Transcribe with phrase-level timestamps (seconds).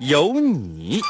[0.00, 1.02] 有你。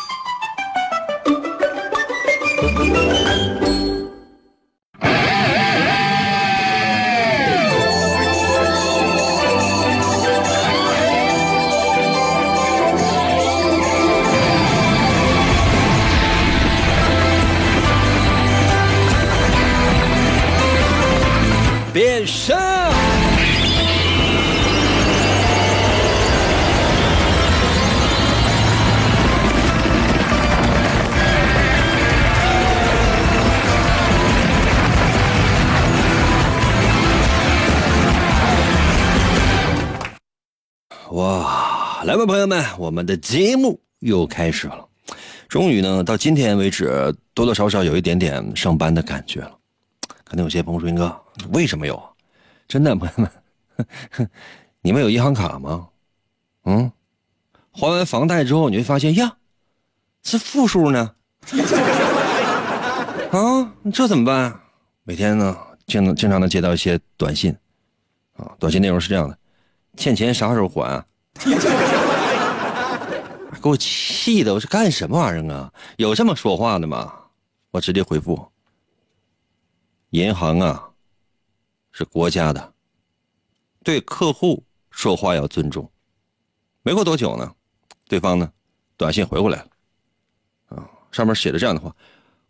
[21.93, 22.70] 变身。
[41.21, 44.89] 哇，来吧，朋友们，我们的节目又开始了。
[45.51, 49.53] 终于呢，到今天为止，多多少少有一点点上班的感觉了。
[50.25, 51.15] 可能有些朋友说：“云哥，
[51.53, 52.03] 为什么有？
[52.67, 53.31] 真的，朋友们，
[54.81, 55.89] 你们有银行卡吗？
[56.65, 56.91] 嗯，
[57.71, 59.37] 还完房贷之后，你会发现呀，
[60.23, 61.11] 是负数呢。
[63.31, 64.59] 啊，这怎么办？
[65.05, 65.55] 每天呢，
[65.87, 67.55] 经经常能接到一些短信，
[68.39, 69.37] 啊，短信内容是这样的：
[69.99, 71.05] 欠钱啥时候还？
[73.63, 75.71] 给我气的，我是干什么玩意儿啊？
[75.99, 77.13] 有这么说话的吗？
[77.71, 78.51] 我直接回复。
[80.11, 80.89] 银行啊，
[81.93, 82.73] 是国家的，
[83.85, 85.89] 对客户说话要尊重。
[86.83, 87.53] 没过多久呢，
[88.09, 88.51] 对方呢，
[88.97, 89.67] 短信回过来了，
[90.77, 91.95] 啊，上面写着这样的话：“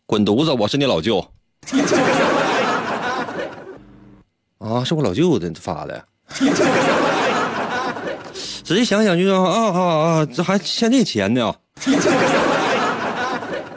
[0.06, 1.18] 滚犊子，我是你老舅。
[4.58, 6.06] ”啊，是我老舅的发的。
[8.70, 11.52] 仔细想想就说啊啊啊，这还欠这钱呢。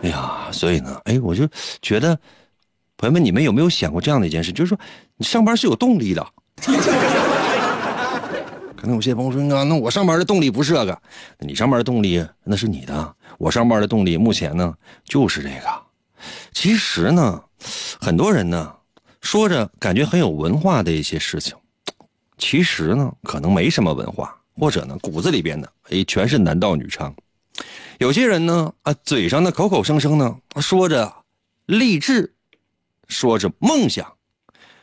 [0.04, 1.50] 哎呀，所以呢，哎，我就
[1.82, 2.16] 觉得。
[2.96, 4.52] 朋友们，你们有没有想过这样的一件事？
[4.52, 4.78] 就是说，
[5.18, 6.24] 你上班是有动力的。
[8.78, 11.02] 可能有些朋友说：“啊，那我上班的动力不是这个，
[11.40, 13.16] 你上班的动力那是你的。
[13.40, 14.76] 我上班的动力目前呢
[15.06, 15.68] 就是这个。
[16.52, 17.42] 其实呢，
[18.00, 18.72] 很多人呢
[19.22, 21.58] 说着感觉很有文化的一些事情，
[22.38, 27.14] 其实呢可能没什么文化，或者呢骨子里边呢哎全是男盗女娼。
[28.00, 31.14] 有些人呢啊嘴上呢口口声声呢说着
[31.66, 32.30] 励志。”
[33.10, 34.12] 说着梦想，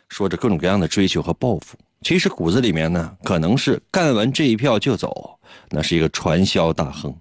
[0.08, 5.36] 说着各种各样的追求和抱负，其实骨子里面呢，可能是干完这一票就走，
[5.70, 7.12] 那是一个传销大亨。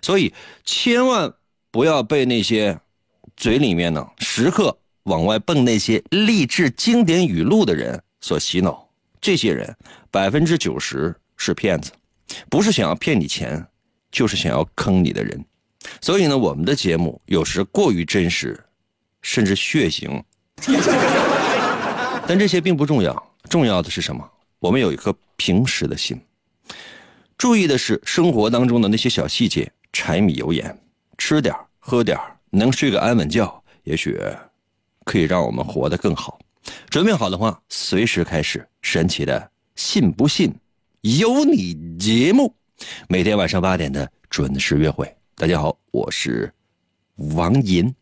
[0.00, 0.32] 所以
[0.64, 1.30] 千万
[1.70, 2.78] 不要被那些
[3.36, 8.88] 嘴里面呢时刻往外蹦那些励志经典语录的人所洗脑。
[9.20, 9.76] 这些人
[10.10, 11.92] 百分之九十是骗子，
[12.48, 13.66] 不是想要骗你钱，
[14.10, 15.44] 就是想要坑你的人。
[16.00, 18.58] 所以呢，我们的节目有时过于真实，
[19.22, 20.22] 甚至血腥。
[22.26, 24.26] 但这些并不重要，重要的是什么？
[24.60, 26.18] 我们有一颗平时的心，
[27.36, 30.78] 注意的是生活当中的那些小细节，柴米油盐，
[31.18, 32.18] 吃点喝点
[32.48, 34.18] 能睡个安稳觉，也许
[35.04, 36.38] 可以让我们活得更好。
[36.88, 40.54] 准备好的话，随时开始神奇的信不信
[41.04, 42.54] 有你节目，
[43.10, 45.14] 每天晚上八点的准时约会。
[45.34, 46.50] 大家好，我是
[47.34, 47.94] 王银，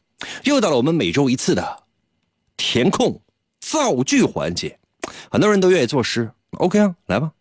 [0.44, 1.82] 又到了我们每周一次的。
[2.56, 3.20] 填空
[3.58, 4.78] 造句环节，
[5.32, 6.30] 很多人都愿意作诗。
[6.52, 7.32] OK 啊，来吧。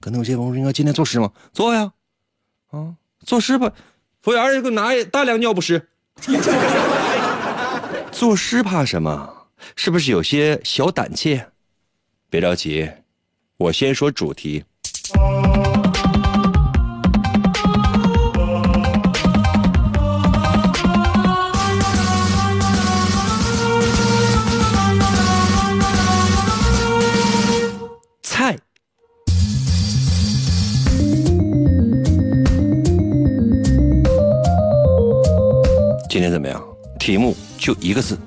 [0.00, 1.92] 可能有些朋友说：“今天作诗吗？”做呀，
[2.70, 2.94] 啊，
[3.26, 3.70] 作诗吧。
[4.22, 5.86] 服务员，给我拿大量尿不湿。
[8.10, 9.48] 作诗怕什么？
[9.76, 11.46] 是不是有些小胆怯？
[12.30, 12.90] 别着急，
[13.58, 14.64] 我先说主题。
[36.10, 36.60] 今天怎么样？
[36.98, 38.18] 题目就一个字。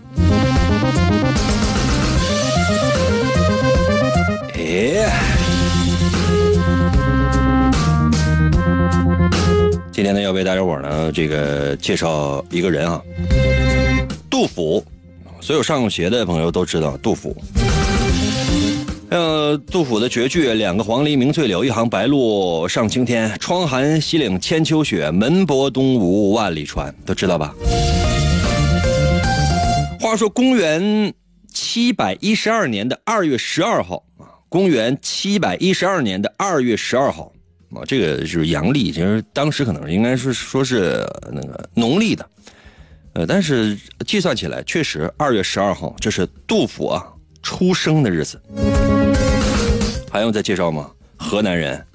[10.11, 13.01] 天呢要为大家伙呢这个介绍一个人啊，
[14.29, 14.83] 杜甫。
[15.39, 17.33] 所有上过学的朋友都知道杜甫。
[19.09, 23.33] 呃，杜甫的绝句“两个黄鹂鸣翠柳，一行白鹭上青天。
[23.39, 27.55] 窗含西岭千秋雪，门泊东吴万里船”，都知道吧？
[29.97, 31.13] 话说公元
[31.53, 37.31] 七百一十二年的二月十二号啊，公元七百一十二年的二月十二号
[37.73, 42.29] 啊，这个是阳历，其实当时可能应该是说是那个农历的，
[43.13, 47.07] 呃，但是计算起来确实二月十二号，这是杜甫啊
[47.41, 48.41] 出生的日子。
[50.11, 50.91] 还用再介绍吗？
[51.15, 51.85] 河南人，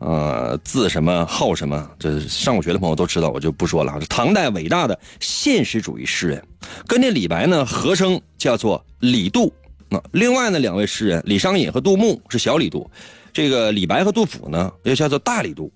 [0.00, 4.00] 呃，字什么号什么，这上过学的朋友都知道，我就不说了。
[4.00, 6.42] 是唐代伟大的现实主义诗人，
[6.88, 9.52] 跟这李白呢合称叫做李杜。
[9.88, 12.90] 那另外呢两位诗人李商隐和杜牧是小李杜，
[13.32, 15.72] 这个李白和杜甫呢又叫做大李杜。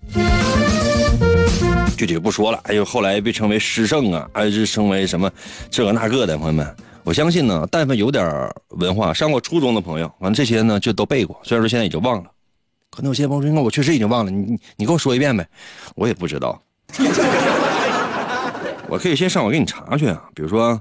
[1.97, 2.61] 具体不说了。
[2.65, 5.31] 哎呦，后来被称为诗圣啊，还是称为什么
[5.71, 6.77] 这个那个的朋友们。
[7.05, 11.41] 我相信呢，但凡有点文化、上过初中的朋友，完了这些呢就都背过。
[11.43, 12.31] 虽然说现在已经忘了，
[12.91, 15.49] 可能有些朋友说：“那我确实已经忘了。”你你给我说一遍呗，
[15.95, 16.61] 我也不知道。
[18.89, 20.23] 我可以先上网给你查去啊。
[20.35, 20.79] 比如说，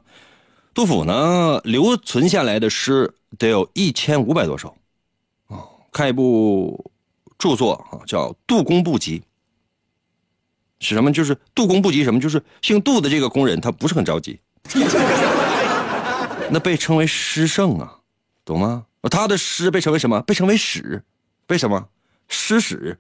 [0.74, 4.76] 杜甫呢留存下来的诗得有一千五百多首。
[5.96, 6.92] 看一部
[7.38, 9.20] 著作啊，叫《杜工部集》，
[10.86, 11.10] 是什么？
[11.14, 12.20] 就是杜工部集什么？
[12.20, 14.38] 就是姓杜的这个工人，他不是很着急。
[16.52, 17.96] 那被称为诗圣啊，
[18.44, 18.84] 懂吗？
[19.10, 20.22] 他的诗被称为什么？
[20.24, 21.02] 被称为史，
[21.48, 21.88] 为什么？
[22.28, 22.98] 诗史，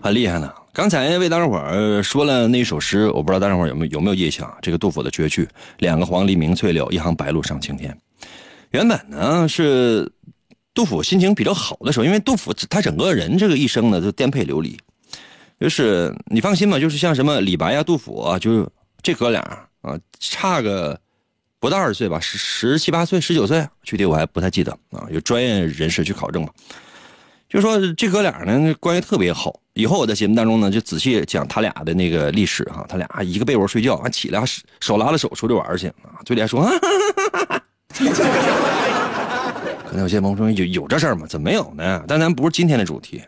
[0.00, 0.48] 很厉害呢。
[0.72, 4.56] 刚才为大伙儿说了那一首诗，我不知道大伙儿有没有有没有印象？
[4.62, 5.48] 这个杜甫的绝句
[5.78, 7.98] “两个黄鹂鸣翠柳，一行白鹭上青天”。
[8.70, 10.08] 原本呢是
[10.74, 14.78] 杜甫心情比较好的时候，因为杜甫他整个人这个一生呢都颠沛流离，
[15.60, 18.68] 就是你放心吧，就是像什么李白呀、杜甫啊，就是
[19.02, 19.66] 这哥俩。
[19.82, 21.00] 啊，差个
[21.58, 25.08] 不到二十岁吧，十十七八岁、十九岁，具体我还不太记得啊。
[25.10, 26.52] 有专业人士去考证吧。
[27.48, 32.84] 就说这哥俩呢关系特别好，以后我在节目当中呢就仔细讲他俩的那个历史哈。
[32.90, 34.44] 他俩一个被窝睡觉，完起来
[34.80, 38.79] 手拉着手出去玩去啊，嘴里还说，哈哈哈哈
[39.90, 41.26] 可能有些朋友说有有这事儿吗？
[41.26, 42.04] 怎么没有呢？
[42.06, 43.20] 但咱不是今天的主题。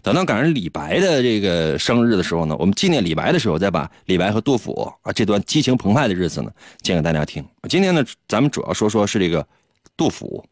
[0.00, 7.46] 等到赶上李白的这个生日的时候呢，我们纪念李白的时候，再把李白和杜甫啊这段激情澎湃的日子呢讲给大家听。
[7.68, 9.46] 今天呢，咱们主要说说是这个
[9.94, 10.42] 杜甫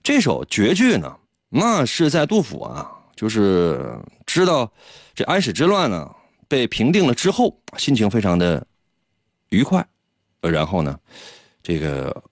[0.00, 1.12] 这首绝句呢，
[1.48, 4.72] 那是在杜甫啊，就是知道
[5.12, 6.08] 这安史之乱呢
[6.46, 8.64] 被平定了之后，心情非常的
[9.48, 9.84] 愉快，
[10.40, 10.96] 然后呢，
[11.64, 12.22] 这个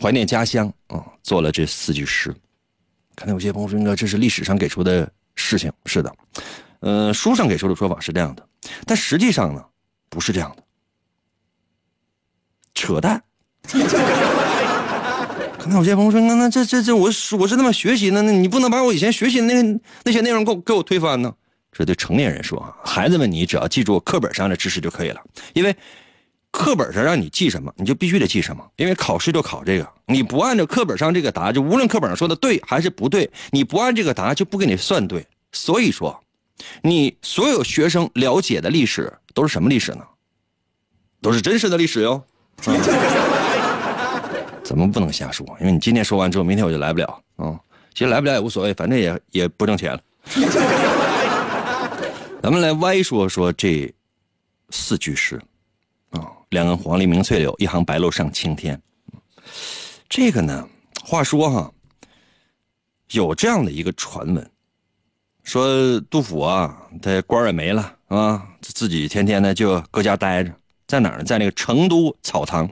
[0.00, 2.34] 怀念家乡啊，做了这四句诗。
[3.14, 5.10] 可能有些朋友说，哥这是历史上给出的。
[5.38, 6.10] 事情是的，
[6.80, 8.48] 呃，书上给出的说法是这样的，
[8.86, 9.62] 但实际上呢，
[10.08, 10.62] 不是这样的，
[12.72, 13.22] 扯淡。
[15.58, 21.30] 可能有些朋友说，那那这这这，我我是那么学习的，那你不能把我以前学习的那那些内容给我给我推翻呢？
[21.70, 25.20] 这对成年人说啊，孩子们，你只要记住课本上的知识就可以了，
[25.52, 25.76] 因为
[26.56, 35.26] 课本上让你记什么，你就必须得记什么，因为考试就考这个，你不按照课本上这个答，就无论课本上说的对还是不对，你不按这个答就不给你算对。
[35.52, 36.18] 所以说，
[36.82, 40.02] 你所有学生了解的历史都是什么历史呢？
[41.20, 42.24] 都是真实的历史哟。
[44.64, 45.46] 怎么不能瞎说？
[45.60, 47.60] 因为你今天说完之后，明天我就来不了啊。
[47.92, 50.00] 其实来不了也无所谓，反正也也不挣钱了。
[52.42, 53.92] 咱们来歪说说这
[54.70, 55.40] 四句诗
[56.50, 58.80] ：“两根黄鹂鸣翠柳，一行白鹭上青天。”
[60.08, 60.68] 这个呢，
[61.04, 61.72] 话说哈，
[63.10, 64.50] 有这样的一个传闻。
[65.42, 70.52] 说杜甫啊，他官也没了啊，自己天天的就搁家待着，
[70.88, 71.24] 在哪儿呢？
[71.24, 72.68] 在那个成都草堂。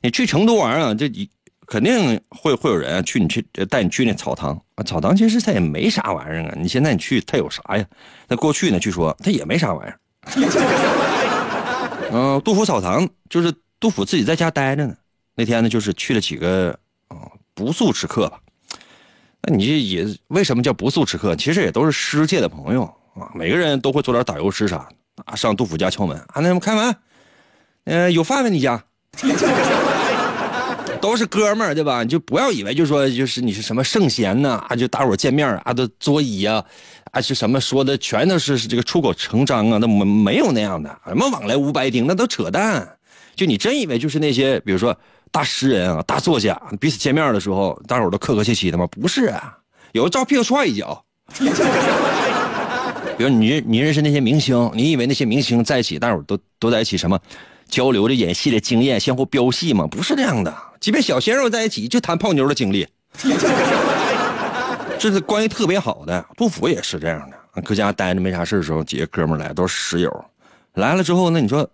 [0.00, 1.30] 你去成都玩啊，这一
[1.66, 4.82] 肯定会会有人去你去带你去那草堂啊。
[4.82, 6.54] 草堂其实它也没啥玩意儿啊。
[6.58, 7.86] 你现在你去它有啥呀？
[8.26, 11.13] 那过去呢，据说它也没啥玩意儿。
[12.12, 14.96] 嗯，杜甫草堂就是杜甫自己在家待着呢。
[15.34, 17.16] 那天呢，就是去了几个啊
[17.54, 18.40] 不速之客吧。
[19.42, 21.34] 那你这也为什么叫不速之客？
[21.36, 22.82] 其实也都是诗界的朋友
[23.14, 24.78] 啊，每个人都会做点打油诗啥
[25.16, 25.34] 的啊。
[25.34, 26.96] 上杜甫家敲门啊，那开门，
[27.84, 28.50] 呃，有饭没？
[28.50, 28.82] 你家
[31.04, 32.02] 都是哥们儿对吧？
[32.02, 36.64] 你就不要以为就说就是你是什么圣贤呐啊，就大伙见面啊都作揖啊，
[37.12, 42.88] 啊是什么说的全都是这个出口成章啊，那没没有那样的什么往来无白丁，那都扯淡。
[43.36, 44.96] 就你真以为就是那些比如说。
[45.34, 48.86] 大诗人啊，大作家，彼此见面的时候，大伙都客客气气的吗？
[48.86, 49.58] 不是啊，
[49.90, 51.04] 有照屁股踹一脚。
[53.18, 57.18] 比如你你认识那些明星，你以为那些明星在一起，大伙都都在一起什么
[57.68, 59.88] 交流的演戏的经验，相互飙戏吗？
[59.88, 60.54] 不是这样的。
[60.84, 62.86] 即便小鲜肉在一起，就谈泡妞的经历。
[65.00, 66.22] 这是关系特别好的。
[66.36, 70.24] 杜甫也是这样的，搁家待着没啥事的时候，几个哥们来都是室友，
[70.74, 71.66] 来了之后，那你说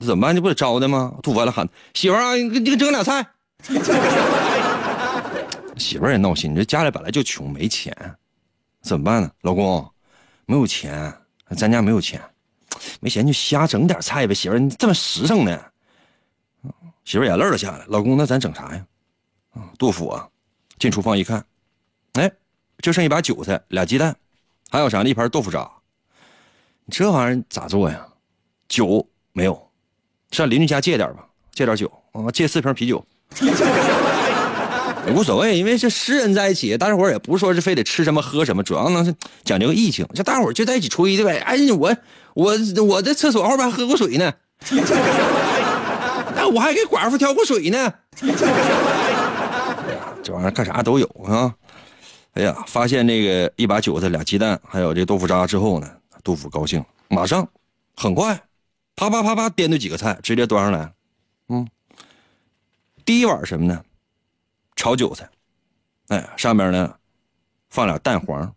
[0.00, 0.34] 怎么办？
[0.34, 1.12] 这不得招的吗？
[1.22, 3.22] 杜甫完了喊媳妇儿啊，你给你整点菜。
[5.76, 7.94] 媳妇儿也闹心，你这家里本来就穷，没钱，
[8.80, 9.30] 怎么办呢？
[9.42, 9.86] 老公，
[10.46, 11.12] 没有钱，
[11.54, 12.18] 咱家没有钱，
[12.98, 14.34] 没钱就瞎整点菜呗。
[14.34, 15.60] 媳妇儿，你这么实诚呢？
[17.04, 17.84] 媳妇眼泪都下来。
[17.88, 18.84] 老公，那咱整啥呀？
[19.54, 20.28] 啊，杜甫啊，
[20.78, 21.44] 进厨房一看，
[22.12, 22.30] 哎，
[22.78, 24.16] 就剩一把韭菜，俩鸡蛋，
[24.70, 25.08] 还有啥呢？
[25.08, 25.70] 一盘豆腐渣。
[26.84, 28.06] 你这玩意儿咋做呀？
[28.68, 29.70] 酒没有，
[30.30, 33.04] 上邻居家借点吧，借点酒啊，借四瓶啤酒。
[35.14, 41.38] 无所谓，因为这诗人在一起，大伙儿也不说是非得吃什么喝什么，主要呢是讲究个义气，这大伙儿就在一起吹的呗。
[41.38, 41.94] 哎，我
[42.34, 42.56] 我
[42.86, 44.32] 我在厕所后边喝过水呢，
[46.42, 47.94] 那我还给寡妇挑过水呢。
[50.24, 51.54] 这玩意儿干啥都有啊！
[52.32, 55.88] 哎呀，发现这个一把韭菜、俩鸡蛋，还有这豆腐渣之后呢，
[56.24, 57.46] 杜甫高兴，马上
[57.96, 58.34] 很快，
[58.96, 60.92] 啪啪啪啪颠对几个菜，直接端上来。
[61.48, 61.68] 嗯，
[63.04, 63.84] 第一碗什么呢？
[64.74, 65.28] 炒韭菜，
[66.08, 66.92] 哎，上面呢
[67.70, 68.52] 放俩蛋黄。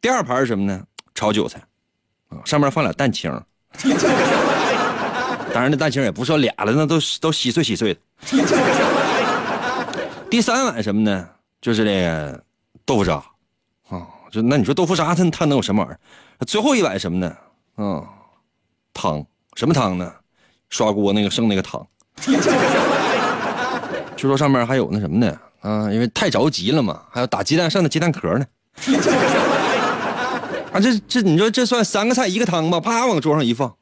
[0.00, 0.82] 第二盘是什么呢？
[1.14, 1.60] 炒韭菜，
[2.30, 3.30] 啊，上面放俩蛋清。
[5.52, 8.00] 当然，那蛋清也不说俩了，那都都稀碎稀碎的。
[10.30, 11.28] 第三碗什么呢？
[11.60, 12.40] 就是那个
[12.84, 13.14] 豆腐渣，
[13.88, 15.98] 啊，就那你说豆腐渣它它能有什么玩意儿？
[16.44, 17.36] 最后一碗什么呢？
[17.78, 18.06] 嗯，
[18.92, 19.24] 汤，
[19.54, 20.12] 什么汤呢？
[20.68, 21.84] 刷锅那个剩那个汤。
[24.16, 25.40] 据说上面还有那什么呢？
[25.60, 28.46] 啊，因为太着急了嘛，还有打鸡蛋剩的鸡蛋壳呢。
[30.72, 32.78] 啊，这这你说这算三个菜一个汤吧？
[32.78, 33.74] 啪往桌上一放，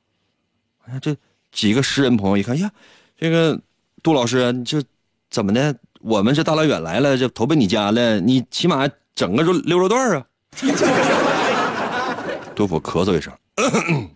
[0.87, 1.15] 哎，这
[1.57, 2.71] 几个诗人朋友一看呀，
[3.17, 3.59] 这个
[4.03, 4.83] 杜老师这
[5.31, 5.75] 怎么的？
[6.03, 10.27] 我们这大老远来了，这投奔你家了，你起码整个肉溜肉段啊！
[12.55, 13.33] 杜甫咳嗽一声，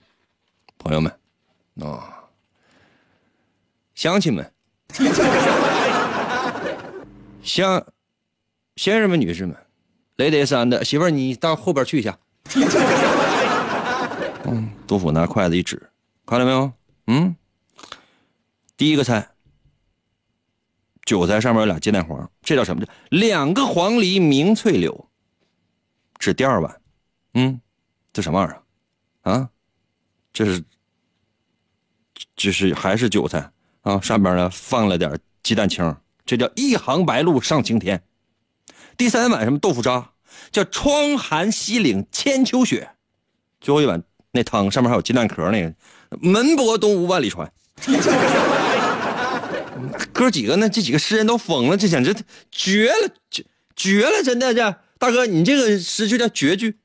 [0.76, 1.10] 朋友们，
[1.80, 2.14] 啊，
[3.94, 4.52] 乡亲们。
[7.42, 7.82] 乡
[8.76, 9.56] 先生们、女士们，
[10.16, 12.18] 雷德山的媳妇儿，你到后边去一下。
[14.44, 15.90] 嗯，杜甫拿筷子一指，
[16.26, 16.70] 看到没有？
[17.12, 17.34] 嗯，
[18.76, 19.30] 第一个菜，
[21.04, 22.86] 韭菜上面有俩鸡蛋黄，这叫什么？
[23.10, 25.10] 两个黄鹂鸣翠柳。
[26.20, 26.80] 指第二碗，
[27.34, 27.60] 嗯，
[28.12, 28.62] 这什么玩意儿
[29.22, 29.50] 啊？
[30.32, 30.64] 这是，
[32.36, 33.50] 这是还是韭菜
[33.80, 34.00] 啊？
[34.00, 35.96] 上边呢放了点鸡蛋清。
[36.24, 38.00] 这叫一行白鹭上青天。
[38.96, 40.12] 第三碗什么豆腐渣，
[40.52, 42.88] 叫窗含西岭千秋雪。
[43.60, 44.00] 最后一碗
[44.30, 45.74] 那汤上面还有鸡蛋壳，那个
[46.20, 47.50] 门泊东吴万里船。
[50.12, 50.68] 哥几个呢？
[50.68, 52.14] 这几个诗人都疯了，这简直
[52.50, 54.22] 绝了，绝绝了！
[54.22, 56.76] 真的，这大哥，你这个诗就叫绝句。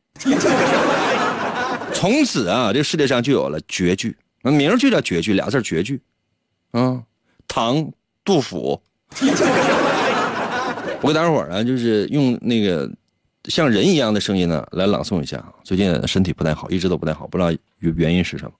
[1.93, 6.01] 从此啊，这世界上就有了绝句，名就叫绝句，俩字绝句。
[6.71, 7.03] 嗯，
[7.47, 7.91] 唐
[8.23, 8.81] 杜甫。
[11.01, 12.89] 我给大伙儿呢，就是用那个
[13.45, 15.43] 像人一样的声音呢来朗诵一下。
[15.63, 18.51] 最近身体不太好，一直都不太好，不知道原原因是什么。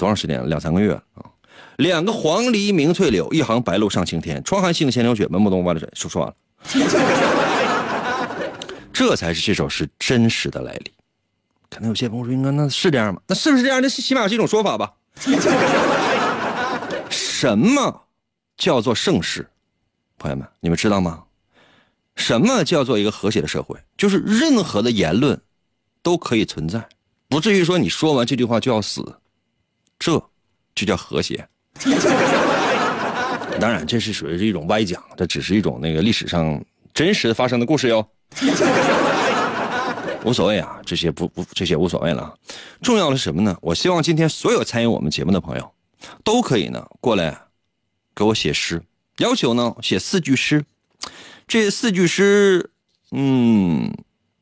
[0.00, 0.48] 多长时间？
[0.48, 1.28] 两三个月啊！
[1.76, 4.42] 两个黄鹂鸣翠柳，一行白鹭上青天。
[4.42, 5.92] 窗含西岭千秋雪，门泊东吴万里船。
[5.94, 6.34] 说错了，
[8.92, 10.90] 这才是这首诗真实的来历。
[11.68, 13.20] 可能有些朋友说：“应该那是这样吗？
[13.26, 13.82] 那是不是这样？
[13.82, 14.90] 那起码是一种说法吧？”
[17.10, 18.04] 什么
[18.56, 19.46] 叫做盛世？
[20.18, 21.24] 朋友们，你们知道吗？
[22.16, 23.78] 什么叫做一个和谐的社会？
[23.98, 25.38] 就是任何的言论
[26.02, 26.88] 都可以存在，
[27.28, 29.19] 不至于说你说完这句话就要死，
[30.00, 30.20] 这
[30.74, 31.46] 就叫和谐。
[33.60, 36.60] 当然，这是属于是一种歪讲，这只是一种那个历史上
[36.92, 38.04] 真实发生的故事哟。
[40.24, 42.34] 无所谓啊，这些不不这些无所谓了。
[42.82, 43.56] 重要的是什么呢？
[43.60, 45.72] 我希望今天所有参与我们节目的朋友，
[46.24, 47.38] 都可以呢过来
[48.14, 48.82] 给我写诗。
[49.18, 50.64] 要求呢，写四句诗，
[51.46, 52.70] 这四句诗，
[53.12, 53.92] 嗯，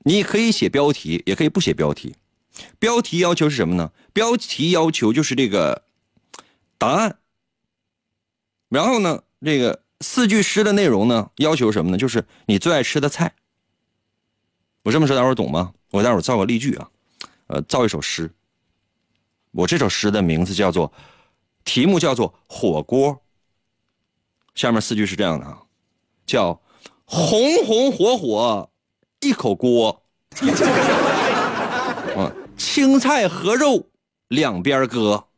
[0.05, 2.15] 你可以写标题，也可以不写标题。
[2.79, 3.93] 标题要求是什么呢？
[4.13, 5.85] 标题要求就是这个
[6.77, 7.19] 答案。
[8.69, 11.97] 然后呢，这个四句诗的内容呢，要求什么呢？
[11.99, 13.35] 就是你最爱吃的菜。
[14.83, 15.73] 我这么说，大伙懂吗？
[15.91, 16.91] 我待会儿造个例句啊，
[17.47, 18.31] 呃，造一首诗。
[19.51, 20.93] 我这首诗的名字叫做，
[21.65, 23.23] 题目叫做火锅。
[24.55, 25.63] 下面四句是这样的啊，
[26.27, 26.61] 叫
[27.05, 28.71] 红红火火
[29.21, 30.03] 一口锅，
[32.17, 33.87] 啊， 青菜和肉
[34.29, 35.29] 两边搁，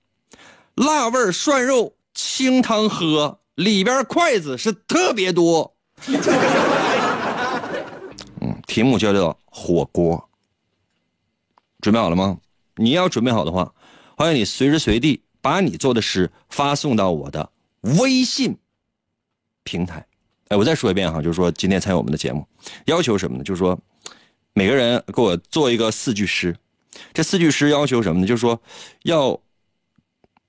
[0.75, 5.77] 辣味涮肉清汤喝，里边筷子是特别多。
[8.41, 10.29] 嗯题目叫做火锅。
[11.81, 12.39] 准备好了吗？
[12.77, 13.73] 你要准备好的话，
[14.17, 17.51] 欢迎你随时随地把你做的诗发送到我的
[17.99, 18.57] 微信
[19.63, 20.07] 平台。
[20.49, 22.47] 哎，我再说一遍哈，就是说今天参与我们的节目，
[22.87, 23.45] 要求什么呢？
[23.45, 23.79] 就是说
[24.55, 26.57] 每个人给我做一个四句诗。
[27.13, 28.27] 这四句诗要求什么呢？
[28.27, 28.61] 就是说
[29.03, 29.41] 要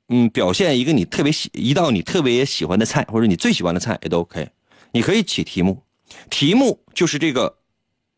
[0.10, 4.50] 嗯表现一个你特别喜一道你特别喜欢的菜，或者你最喜欢的菜也都 OK。
[4.92, 5.84] 你可以起题目，
[6.30, 7.58] 题目就是这个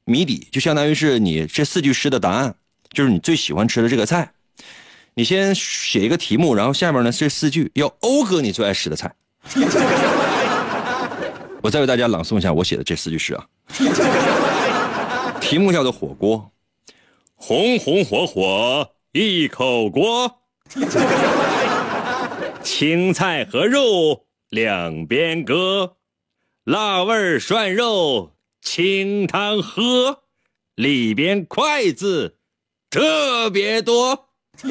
[0.05, 2.55] 谜底，就相当于是你这四句诗的答案。
[2.91, 4.31] 就是你最喜欢吃的这个菜，
[5.15, 9.11] 你先写一个题目，然后下面呢这四句要讴歌你最爱吃的菜。
[11.63, 13.43] 我再为大家朗诵一下我写的这四句诗啊。
[15.41, 16.52] 题目叫做火锅，
[17.45, 20.43] 红红火火一口锅，
[22.63, 25.97] 青菜和肉两边搁，
[26.63, 28.31] 辣味涮肉
[28.61, 30.19] 清汤喝，
[30.75, 32.37] 里边筷子。
[32.89, 34.29] 特别多，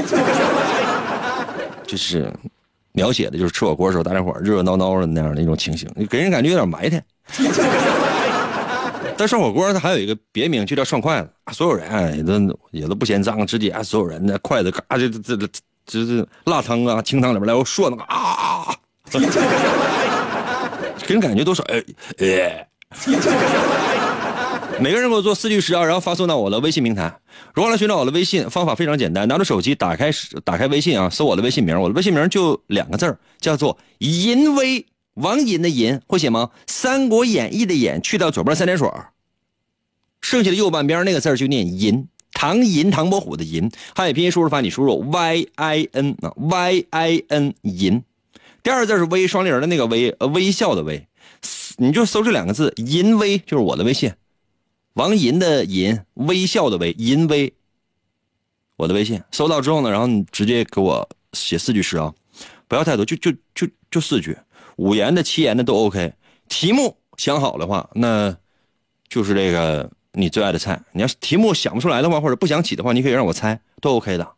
[1.87, 2.33] 就是
[2.93, 7.05] 描写的就是吃火锅的时候，大家伙热热闹闹的那样的一种情形，给人感觉有点埋汰。
[9.23, 11.31] 但涮火锅它还有一个别名，就叫涮筷子。
[11.52, 15.47] 所有人也都也都不嫌脏，直接所有人的筷子嘎这这这
[15.87, 18.75] 这这辣汤啊、清汤里边来我涮那个啊，
[21.07, 21.81] 给人感觉都是哎
[22.19, 22.69] 哎。
[24.81, 27.14] 每个人给我做四句诗啊，然后发送到我的微信平台。
[27.55, 28.50] 如何来寻找我的微信？
[28.50, 30.11] 方法非常简单，拿着手机打开
[30.43, 31.81] 打开微信啊，搜我的微信名。
[31.81, 36.50] 我的微信名就两个字叫做“淫威”，王银的银，会写吗？
[36.66, 38.88] 《三国演义》的演，去掉左边三点水，
[40.21, 42.09] 剩下的右半边那个字就念银。
[42.35, 48.02] 唐银，唐伯虎的银，汉语拼音输入法你输入 y i n 啊，y i n 银。
[48.62, 51.07] 第二个字是微，双立人的那个微，微笑的微，
[51.76, 54.12] 你就搜这两个字“淫威”，就是我的微信。
[54.95, 57.52] 王银的银，微笑的微，银微。
[58.76, 62.12] 我的微信收到之后呢，然后你直接给我写四句诗啊，
[62.66, 64.36] 不要太多，就就就就四句，
[64.76, 66.13] 五言的、七言的都 OK。
[66.49, 68.37] 题目想好的话，那
[69.08, 70.80] 就是这个你最爱的菜。
[70.93, 74.28] 你要是题目想不出来的话，或者不想起的话，你可以让我猜，都 OK 的。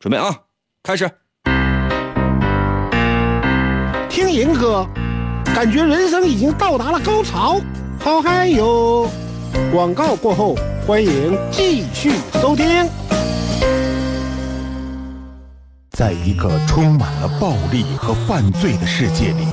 [0.00, 0.42] 准备啊，
[0.82, 1.10] 开始。
[4.08, 4.86] 听银哥，
[5.54, 7.60] 感觉人生已经到达了高潮，
[8.00, 9.08] 好嗨哟！
[9.72, 10.54] 广告过后，
[10.86, 12.66] 欢迎继续收听。
[15.96, 19.46] 在一个充满了暴力和犯罪的世界里，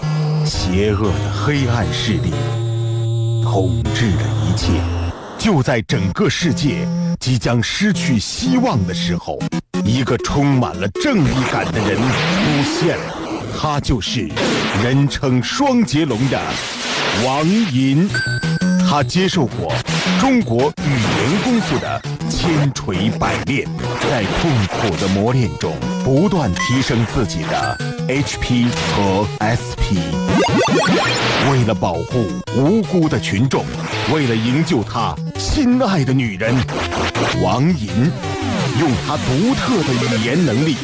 [0.45, 2.33] 邪恶的黑暗势力
[3.41, 4.67] 统治着一切。
[5.37, 6.85] 就在整个世界
[7.17, 9.39] 即将失去希望的时候，
[9.85, 13.15] 一个充满了正义感的人出现了，
[13.57, 14.29] 他就是
[14.83, 16.37] 人称双截龙的
[17.25, 18.05] 王银。
[18.85, 19.73] 他接受过
[20.19, 23.65] 中国语言功夫的千锤百炼，
[24.09, 27.77] 在痛苦的磨练中不断提升自己的
[28.09, 29.95] HP 和 SP。
[31.49, 32.25] 为了保护
[32.57, 33.63] 无辜的群众，
[34.13, 36.53] 为了营救他心爱的女人，
[37.41, 38.11] 王银
[38.79, 40.75] 用他独特的语言能力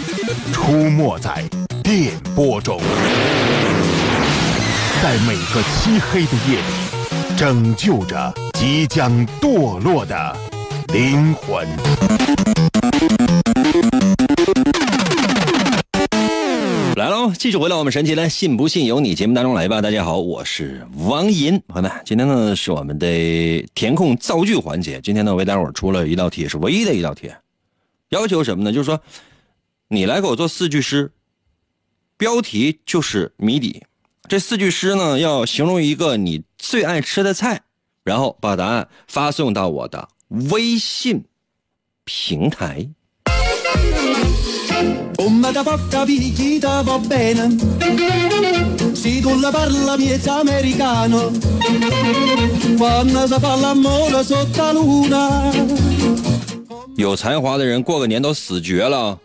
[0.53, 1.43] 出没在
[1.83, 2.79] 电波中，
[5.03, 6.63] 在每个漆黑的夜里。
[7.37, 10.37] 拯救着即将堕落的
[10.91, 11.65] 灵魂。
[16.97, 19.79] 来喽，继续回到我们神奇的“信不信由你”节目当中来吧。
[19.79, 24.99] 大家好，我是王银，朋友们，今天呢是我们的填空造句环节。
[24.99, 27.31] 今天呢，为大伙儿出了一道题，是唯一的一道题，
[28.09, 28.73] 要求什么呢？
[28.73, 28.99] 就是说，
[29.87, 31.13] 你来给我做四句诗，
[32.17, 33.83] 标题就是谜底。
[34.27, 37.61] 这四句诗呢，要形容一个你最爱吃的菜，
[38.03, 40.07] 然后把答案发送到我的
[40.51, 41.23] 微信
[42.05, 42.87] 平台。
[56.95, 59.19] 有才华的人过个年都死绝了。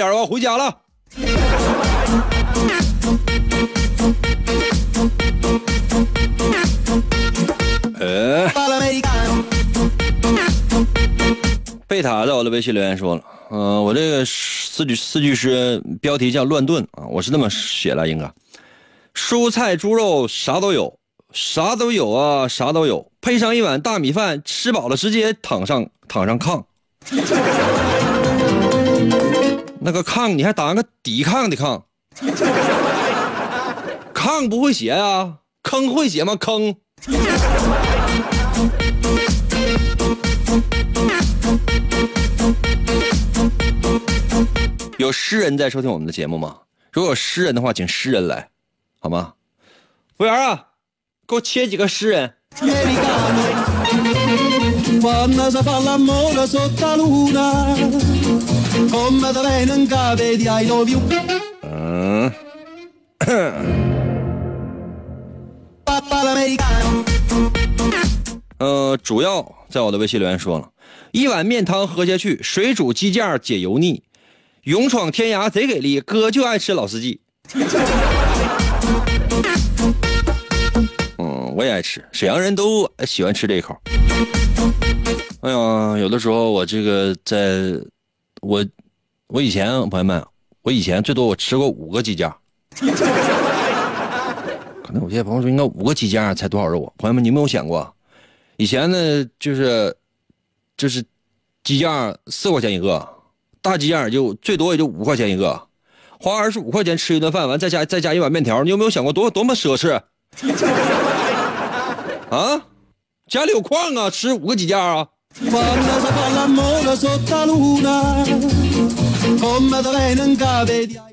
[0.00, 0.74] 点，我回家了。
[7.98, 8.48] 呃，
[11.86, 18.32] 贝塔在我的微信留言说了，嗯，我这个四句四句诗标题叫乱炖啊，我是那么写的，应该，
[19.14, 20.98] 蔬菜猪肉啥都有，
[21.34, 26.64] 啥都有啊，啥都有，配上一碗大米饭，吃饱了直接躺上躺上炕。
[29.82, 31.86] 那个抗你还打个抵抗的抗，
[34.12, 35.38] 抗不会写啊？
[35.62, 36.36] 坑会写吗？
[36.36, 36.76] 坑。
[44.98, 46.58] 有诗人在收听我们的节目吗？
[46.92, 48.50] 如果有诗人的话，请诗人来，
[48.98, 49.32] 好吗？
[50.18, 50.66] 服务员啊，
[51.26, 52.34] 给我切几个诗人。
[61.62, 62.32] 嗯。
[68.58, 70.68] 呃，主要在我的微信留言说了，
[71.12, 74.02] 一碗面汤喝下去，水煮鸡架解油腻，
[74.64, 77.20] 勇闯天涯贼给力，哥就爱吃老司机。
[81.18, 83.74] 嗯，我也爱吃，沈阳人都喜欢吃这一口。
[85.40, 87.62] 哎呀，有的时候我这个在，
[88.40, 88.66] 我
[89.28, 90.24] 我以前朋友们，
[90.62, 92.36] 我以前最多我吃过五个鸡架。
[94.82, 96.92] 可能有些朋友说，应该五个鸡架才多少肉啊？
[96.98, 97.94] 朋友们，你有没有想过，
[98.56, 99.96] 以前呢，就是
[100.76, 101.04] 就是
[101.62, 103.08] 鸡架四块钱一个，
[103.62, 105.68] 大鸡架就最多也就五块钱一个，
[106.18, 109.92] 花二十五块钱吃一顿饭，完再加再加一碗面条，你有没有想过多多么奢侈？
[112.30, 112.66] 啊，
[113.28, 115.08] 家里有矿啊，吃五个鸡架啊？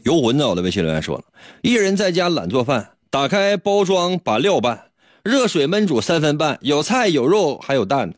[0.04, 1.24] 游魂在我的微信留言说了，
[1.62, 2.90] 一人在家懒做饭。
[3.10, 4.86] 打开包装，把料拌，
[5.24, 8.14] 热水焖煮三分半，有菜有肉还有蛋。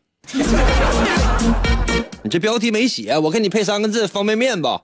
[2.24, 4.82] 你这标题没写，我给你配三个字：方便面吧。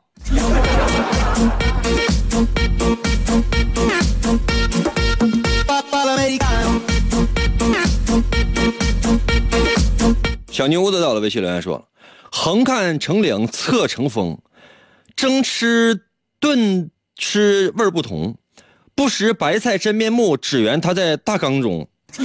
[10.55, 11.85] 小妞子到了微信留言说
[12.31, 14.39] ：“横看成岭侧成峰，
[15.13, 16.03] 蒸吃
[16.39, 18.37] 炖吃味儿不同。”
[18.95, 21.85] 不识白菜真面目，只缘他在大缸中。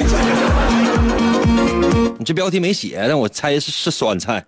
[2.20, 4.46] 你这标题没写，但我猜是酸菜。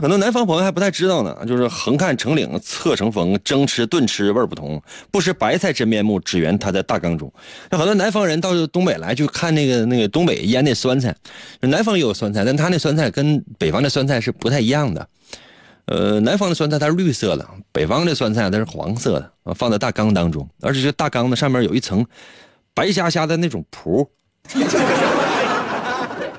[0.00, 4.80] 很多南方朋友还不太知道呢，就是横看成岭侧成峰，蒸吃炖吃味儿不同。
[5.10, 7.32] 不识白菜真面目，只缘他在大缸中。
[7.68, 11.12] 那很多南方人到东北来就看那个那个东北腌的酸菜，
[11.62, 15.08] 南方也有酸菜，但他那酸菜跟北方的酸菜是不太一样的。
[15.86, 22.06] 呃，南方的酸菜它是绿色的，北方的酸菜它是黄色的，放在大缸当中，而且这大缸的上面有一层
[22.72, 24.06] 白瞎瞎的那种脯。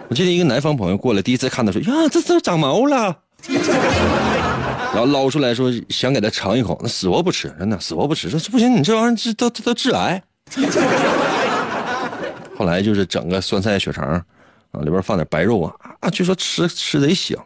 [0.08, 3.18] 我记得一个南方朋友过来，第一次看到说：“呀，这都长毛了。”
[4.92, 10.22] 然后捞出来说想给他尝一口，那死活不吃，真的死活不吃，说这不行，你这玩意儿这都都致癌。
[12.58, 17.38] 后来就是整个酸菜血肠啊，里边放点白肉啊啊，据说吃吃贼香。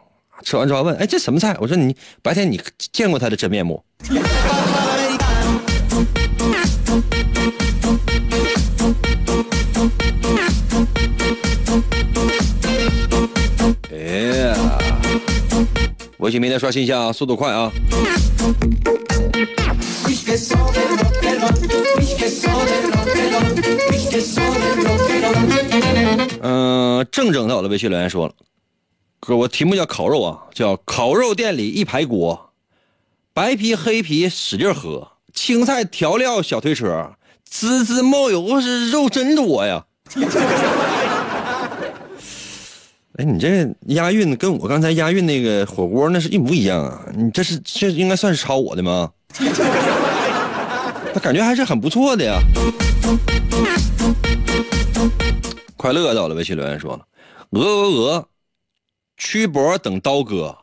[0.42, 2.60] 吃完之后问：“哎，这什么菜？”我说：“你白天你
[2.92, 3.82] 见过他的真面目？”
[16.24, 17.70] 微信明天刷新一下啊，速度快啊！
[26.40, 28.32] 嗯，正正在我的微信留言说了。
[29.20, 32.52] 哥，我题目叫烤肉啊，叫烤肉店里一排锅，
[33.34, 37.12] 白皮黑皮使劲喝，青菜调料小推车，
[37.44, 39.84] 滋滋冒油是肉真多呀！
[43.16, 47.00] 哎，你这押韵跟我刚才押韵那个火锅那是一模一样啊！
[47.14, 49.08] 你这是这应该算是抄我的吗？
[51.14, 52.40] 他感觉还是很不错的呀。
[55.76, 57.06] 快乐到了，微信留言说了，
[57.50, 58.28] 鹅鹅鹅。
[59.16, 60.56] 曲脖等刀割，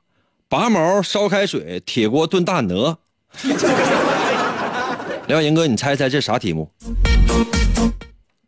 [0.50, 2.98] 拔毛烧开水，铁锅炖大鹅。
[5.28, 6.70] 廖岩哥，你猜猜这啥题目？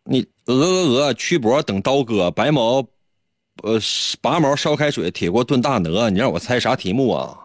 [0.03, 2.85] 你鹅鹅鹅，曲脖等刀割，白毛，
[3.61, 3.79] 呃，
[4.19, 6.09] 拔毛烧开水，铁锅炖大鹅。
[6.09, 7.37] 你让我猜啥题目啊？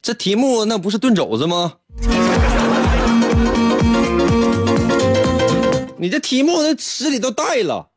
[0.00, 1.74] 这题目那不是炖肘子吗？
[5.96, 7.88] 你这题目那词里都带了。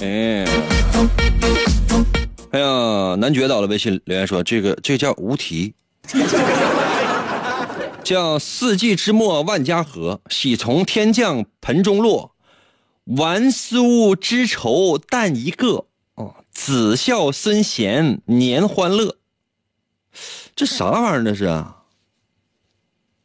[0.00, 0.44] 哎，
[2.50, 5.74] 哎呀，男爵到了，微信留言说：“这个这叫无题，
[8.04, 12.34] 叫四季之末万家和，喜从天降盆中落，
[13.04, 19.16] 玩苏知愁但一个，哦，子孝孙贤年欢乐。
[20.56, 21.24] 这啥玩意儿？
[21.24, 21.64] 这是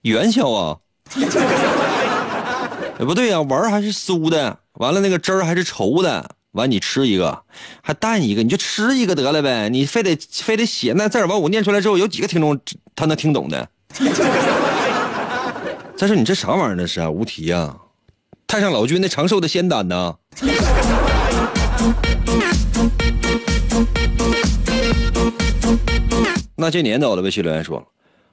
[0.02, 0.80] 元宵啊！
[3.00, 7.44] 哎，不对呀、丸儿还是酥的，完了那个汁儿还是稠的，完你吃一个，
[7.82, 12.60] 还淡一个，你就吃一个得了呗，你非得非得写那字儿，完我念出来之后，有几个听众
[12.96, 13.70] 他能听懂的？
[15.98, 16.78] 再说你这啥玩意儿？
[16.78, 17.76] 这是啊，无题呀、
[18.48, 20.16] 太上老君那长寿的仙丹呐。
[26.56, 27.86] 那些年走了，微信留言说，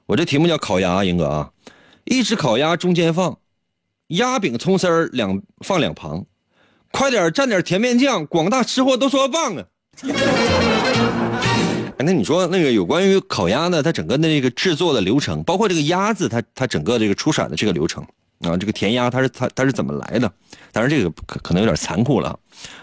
[0.06, 1.50] 我这题目叫烤鸭，英哥啊，
[2.04, 3.38] 一只烤鸭中间放
[4.09, 6.26] 鸭饼、葱丝儿两放两旁，
[6.92, 9.64] 快点蘸点甜面酱，广大吃货都说棒啊！
[11.98, 18.03] 哎那你说那个有关于烤鸭呢，它整个的这个制作的流程，包括这个鸭子它它整个这个出产的这个流程
[18.40, 20.33] 啊，这个甜鸭它是它它是怎么来的？
[20.72, 22.38] 当然这个可可能有点残酷了，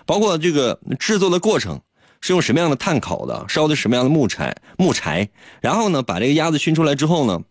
[0.06, 1.82] 包括这个制作的过程
[2.22, 5.28] 是用什么样的炭烤的，烧的什么样的木柴木柴，
[5.62, 7.42] 然后呢把这个鸭子熏出来之后呢，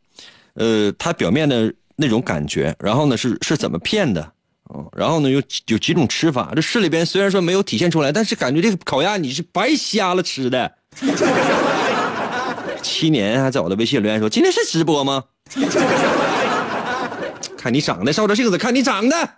[0.55, 4.33] 呃，它表面的那种感觉，然后呢是是怎么片的？
[4.96, 10.72] 然后呢有有几种吃法，这市里边虽然说没有体现出来，但是感觉这个烤鸭你是白瞎了吃的。
[12.83, 15.24] 七年还在我的微信留言说：“今天是直播吗？”
[17.59, 19.29] 看你长得，照着镜子看你长得，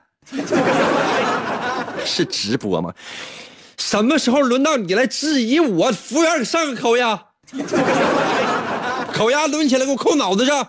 [2.04, 2.92] 是直播吗？
[3.78, 5.90] 什么时候轮到你来质疑我？
[5.92, 7.18] 服务员，给上个烤鸭，
[9.12, 10.68] 烤鸭抡起来给我扣脑子上。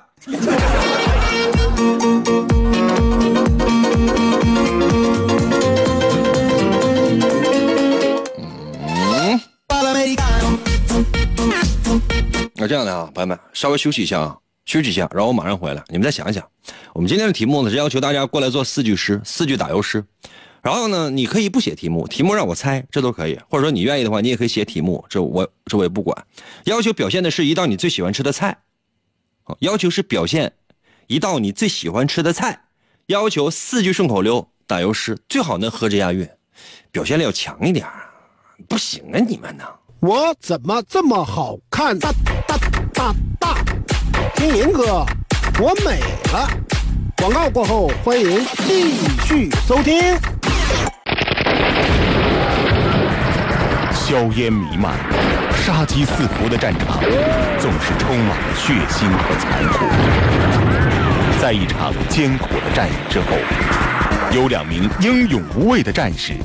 [12.70, 15.84] 这样的啊，朋友们，稍微休息一下啊，休息一下，然后我马上回来。
[15.88, 16.48] 你们再想一想，
[16.94, 20.06] 我们今天的题目呢是要求大家过来做四句诗，四句打油诗。
[20.62, 23.40] 然后呢，你可以不写题目，题目让我猜，这都可以。
[23.50, 26.16] 或者说你愿意的话，你也可以写题目，这我这我也不管。
[26.66, 28.60] 要求表现的是一道你最喜欢吃的菜，
[29.42, 30.54] 好要求是表现
[31.08, 32.66] 一道你最喜欢吃的菜，
[33.08, 36.30] 要求四句顺口溜打油诗，最好能合着押韵，
[36.92, 37.88] 表现力要强一点
[38.68, 39.64] 不行啊，你们呢？
[40.02, 42.00] 我怎么这么好看？
[42.00, 42.10] 大
[42.48, 42.58] 大
[42.94, 43.58] 大大，
[44.34, 45.06] 听银哥，
[45.60, 46.00] 我美
[46.32, 46.50] 了。
[47.18, 48.94] 广告过后，欢迎继
[49.26, 50.00] 续收听。
[53.94, 54.96] 硝烟弥漫、
[55.54, 57.02] 杀机四伏的战场，
[57.60, 59.86] 总是充满了血腥和残酷。
[61.42, 63.36] 在一场艰苦的战役之后，
[64.32, 66.36] 有两名英勇无畏的战士，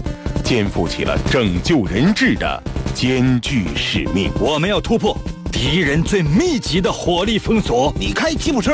[0.45, 2.63] 肩负起了拯救人质的
[2.95, 4.31] 艰巨使命。
[4.39, 5.17] 我们要突破
[5.51, 7.91] 敌人最密集的火力封锁。
[7.99, 8.73] 你开吉普车，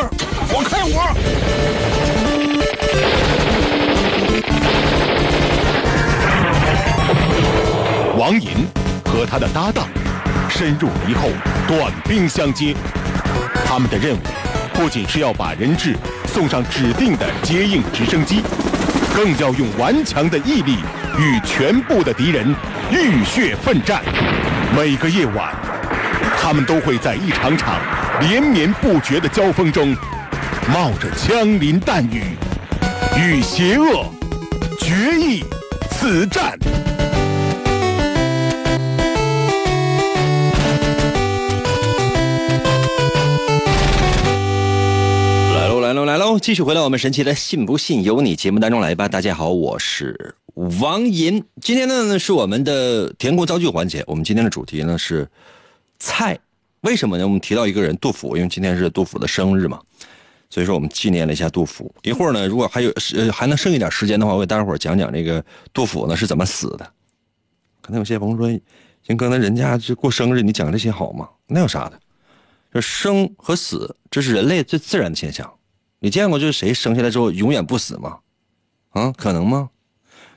[0.53, 1.15] 我开我。
[8.19, 8.49] 王银
[9.05, 9.87] 和他的搭档
[10.49, 11.29] 深入敌后，
[11.69, 12.75] 短兵相接。
[13.65, 14.21] 他们的任务
[14.75, 15.95] 不仅是要把人质
[16.27, 18.43] 送上指定的接应直升机，
[19.15, 20.79] 更要用顽强的毅力
[21.21, 22.49] 与全部的敌人
[22.91, 24.03] 浴血奋战。
[24.75, 25.55] 每个夜晚，
[26.41, 27.79] 他们都会在一场场
[28.23, 29.95] 连绵不绝的交锋中，
[30.73, 32.23] 冒着枪林弹雨，
[33.19, 34.07] 与邪恶
[34.79, 35.45] 决一
[35.91, 36.59] 死战。
[45.55, 46.39] 来喽来喽来喽！
[46.39, 49.07] 继续回到我们神奇的“信不信由你”节目当中来吧。
[49.07, 51.43] 大家好，我是王银。
[51.63, 54.05] 今天呢是我们的填空造句环节。
[54.07, 55.27] 我们今天的主题呢是
[55.99, 56.39] 菜。
[56.83, 57.25] 为什么呢？
[57.25, 59.81] 我们提到一个人杜甫，因为今天是杜甫的生日嘛，
[60.51, 61.95] 所以说我们纪念了一下杜甫。
[62.03, 65.43] 一会儿呢，如果还有呃还能剩一点时间的话，我给大家伙讲讲这个
[65.73, 66.91] 杜甫呢是怎么死的。
[67.81, 68.61] 可能有些朋友说，
[69.03, 71.29] 行哥，那人家这过生日，你讲这些好吗？
[71.47, 71.99] 那有啥的？
[72.73, 75.51] 这生和死，这是人类最自然的现象。
[75.99, 78.19] 你见过就是谁生下来之后永远不死吗？
[78.91, 79.71] 啊，可能吗？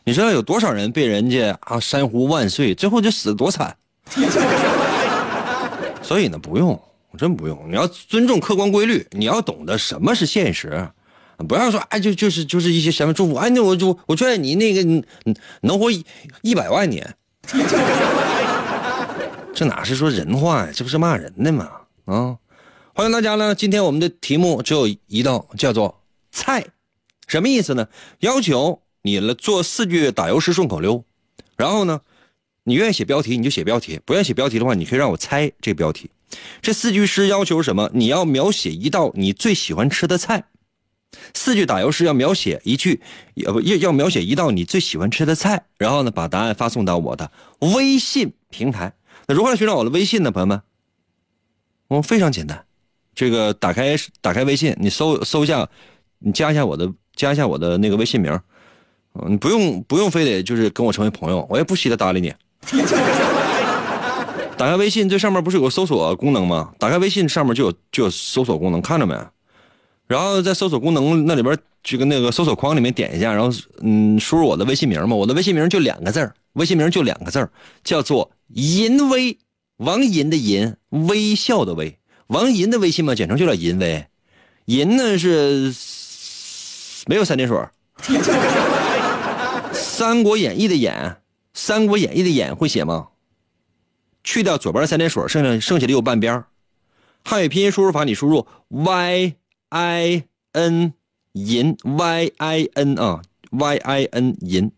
[0.04, 3.76] 你知道有多少人被人家啊山呼万岁，最后就死得多惨？
[6.04, 6.80] 所以呢，不用，
[7.12, 7.66] 我真不用。
[7.70, 10.88] 你要尊重客观规律，你要懂得什么是现实，
[11.48, 15.04] 不要说哎，就就是就是一些什么祝福，哎，那我就我劝你那个你
[15.62, 15.90] 能活
[16.42, 17.16] 一百万年，
[19.56, 20.72] 这哪是说人话呀？
[20.74, 21.70] 这不是骂人的吗？
[22.06, 22.36] 啊！
[22.94, 23.56] 欢迎大家呢！
[23.56, 26.64] 今天我们的题目只有一道，叫做“菜”，
[27.26, 27.88] 什么意思呢？
[28.20, 31.06] 要求你了做四句打油诗顺口溜，
[31.56, 32.02] 然后呢，
[32.64, 36.10] 你愿意写标题你就写标题，不愿意写标题的话，你可以让我猜这个标题。
[36.62, 37.92] 这四句诗要求什么？
[37.94, 40.46] 你要描写一道你最喜欢吃的菜。
[41.36, 43.02] 四句打油诗要描写一句，
[43.36, 48.94] 要不要要描写一道你最喜欢吃的菜，然后呢，把答案发送到我的微信平台。
[49.28, 50.62] 那如何来寻找我的微信呢，朋友们？
[51.90, 52.66] 嗯，非常简单，
[53.14, 55.70] 这个打开打开微信，你搜搜一下
[56.18, 58.40] 你加一下我的加一下我的那个微信名，
[59.28, 62.34] 你不用不用非得就是跟我成为朋友，我也不稀得搭理你。
[64.58, 66.72] 打开微信这上面不是有个搜索功能吗？
[66.80, 69.16] 打开微信上面就有就有搜索功能，看着没？
[70.08, 77.50] 然后在搜索功能那里边这个那个搜索框里面点一下，然后嗯输入我的微信名嘛，我的微信名就两个字微信名就两个字
[77.84, 79.38] 叫做银威，
[79.78, 81.98] 王银的银，微笑的微，
[82.28, 84.06] 王银的微信嘛，简称就叫银威。
[84.66, 85.74] 银呢是
[87.06, 87.58] 没有三点水，
[89.96, 90.96] 《三国演义》的演，
[91.54, 93.10] 《三国演义》的演会写吗？
[94.24, 96.44] 去掉左边的三点水，剩下剩下的有半边
[97.24, 99.36] 汉语拼音输入法，你输入 y
[99.70, 100.94] i n
[101.34, 104.72] 银 y i n 啊 y i n 银，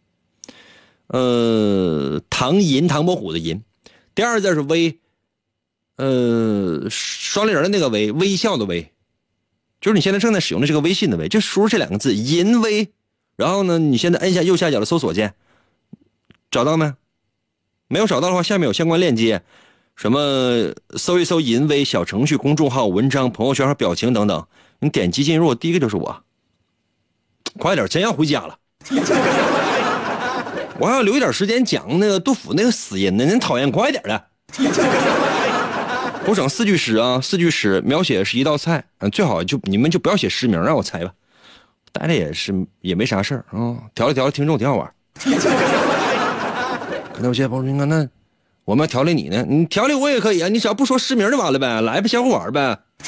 [1.07, 3.63] 呃，唐银唐伯虎的银，
[4.13, 4.99] 第二个字是微，
[5.95, 8.91] 呃，双立人的那个微，微笑的微，
[9.79, 12.89] 就是你现在正在使用的这个微信的微，就输入这两个字银微，
[13.35, 15.33] 然后呢，你现在摁下右下角的搜索键，
[16.49, 16.93] 找到没？
[17.87, 19.43] 没有找到的话，下面有相关链接，
[19.95, 24.47] 什么搜一搜“银威”小程序、公众号、文章、朋友圈和表情等等，
[24.79, 26.23] 你点击进入，第一个就是我。
[27.59, 28.57] 快点，真要回家了，
[30.79, 34.25] 我还要留一点时间讲那个杜甫那个死因呢，您讨厌，快点的。
[36.27, 41.13] 我整四句诗啊，四句诗描写是一道菜，嗯最好就你们就不要写诗名，让我猜吧。
[41.97, 44.93] 待着也是也没啥事儿啊，调了调听众挺好玩。
[47.17, 48.05] 那我谢朋友说，那
[48.65, 52.77] 我们要调理你呢，你调理我也可以啊，你只要不说失明就完了呗，来吧，相互玩呗。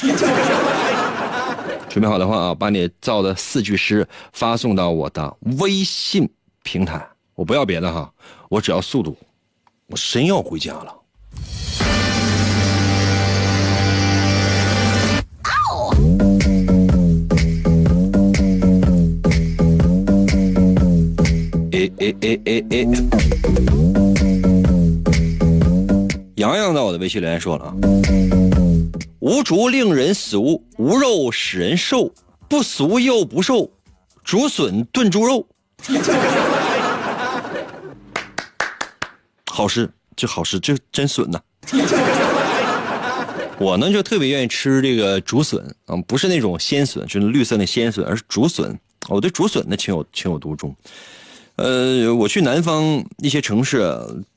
[1.90, 6.26] 准备好的话啊，把你造的四句诗发送到我的微信
[6.62, 8.10] 平台，我不要别的哈，
[8.48, 9.14] 我只要速度，
[9.88, 10.94] 我真要回家了。
[21.78, 22.88] 诶诶诶诶诶！
[26.34, 27.74] 洋洋在我的微信留言说了啊，
[29.20, 32.12] 无竹令人俗，无肉使人瘦，
[32.48, 33.70] 不俗又不瘦，
[34.24, 35.46] 竹笋炖猪肉。
[39.46, 41.40] 好吃，这好吃，这真笋呐！
[43.60, 48.76] 我呢就特别愿意吃这个竹笋啊，不是那种鲜笋，就是绿色的鲜笋，而是竹笋。
[49.08, 50.74] 我对竹笋呢情有情有独钟。
[51.58, 53.78] 呃，我去南方一些城市，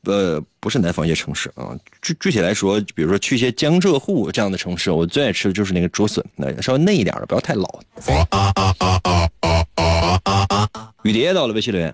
[0.06, 7.80] 呃，不是南方一些城市啊，具具体来说，比如说去一些江浙沪这样的城市，我最爱吃的就是那个竹笋，那稍微嫩一点的，不要太老。
[11.04, 11.94] 雨蝶到了微信留言，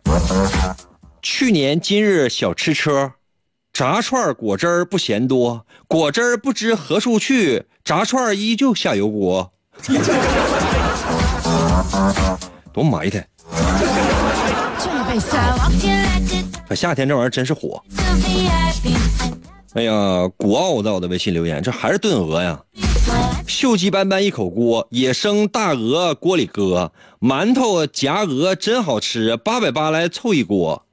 [1.22, 3.12] 去年今日小吃车，
[3.74, 9.52] 炸串果汁不嫌多，果汁不知何处去，炸串依旧下油锅。
[12.72, 13.28] 多埋汰。
[16.76, 17.82] 夏天这玩意儿真是火。
[19.74, 19.92] 哎呀，
[20.38, 22.60] 古奥在我的微信留言，这还是炖鹅呀？
[23.48, 30.84] 锈迹斑斑一口锅，野生大鹅锅里搁，馒头夹鹅真好吃，八百八来凑一锅。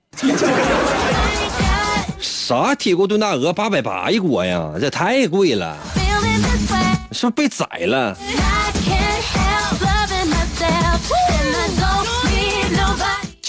[2.21, 4.73] 啥铁锅炖大鹅八百八一锅呀？
[4.81, 5.77] 这太贵了，
[7.11, 8.17] 是不是被宰了？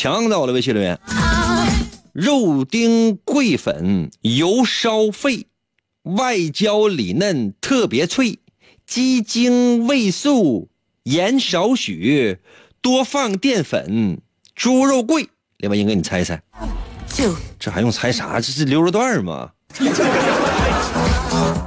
[0.06, 1.00] 强到了微信留言，
[2.14, 5.48] 肉丁桂粉油烧沸，
[6.04, 8.38] 外焦里嫩特别脆，
[8.86, 10.70] 鸡精味素
[11.06, 12.38] 盐少许，
[12.82, 14.22] 多放淀粉，
[14.54, 15.28] 猪肉贵。
[15.58, 16.40] 另外，应该你猜一猜，
[17.58, 18.36] 这还用猜啥？
[18.36, 19.50] 这是溜肉段吗？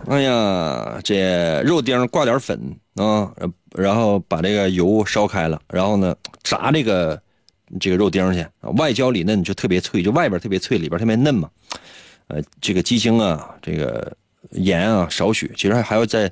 [0.07, 3.33] 哎呀，这肉丁挂点粉啊，
[3.75, 7.21] 然后把这个油烧开了，然后呢炸这个。
[7.79, 11.51] 这个肉丁去啊，外焦里嫩就特别脆，就外边特别脆，里边特别嫩嘛。
[12.29, 14.17] 呃，这个鸡精啊，这个
[14.51, 16.31] 盐啊少许，其实还要在，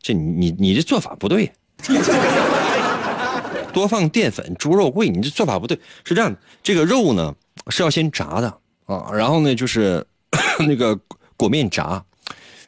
[0.00, 1.52] 这你你你这做法不对，
[3.72, 5.78] 多放淀粉，猪肉贵，你这做法不对。
[6.04, 7.34] 是这样，这个肉呢
[7.68, 10.06] 是要先炸的啊，然后呢就是
[10.66, 10.98] 那个
[11.36, 12.02] 裹面炸，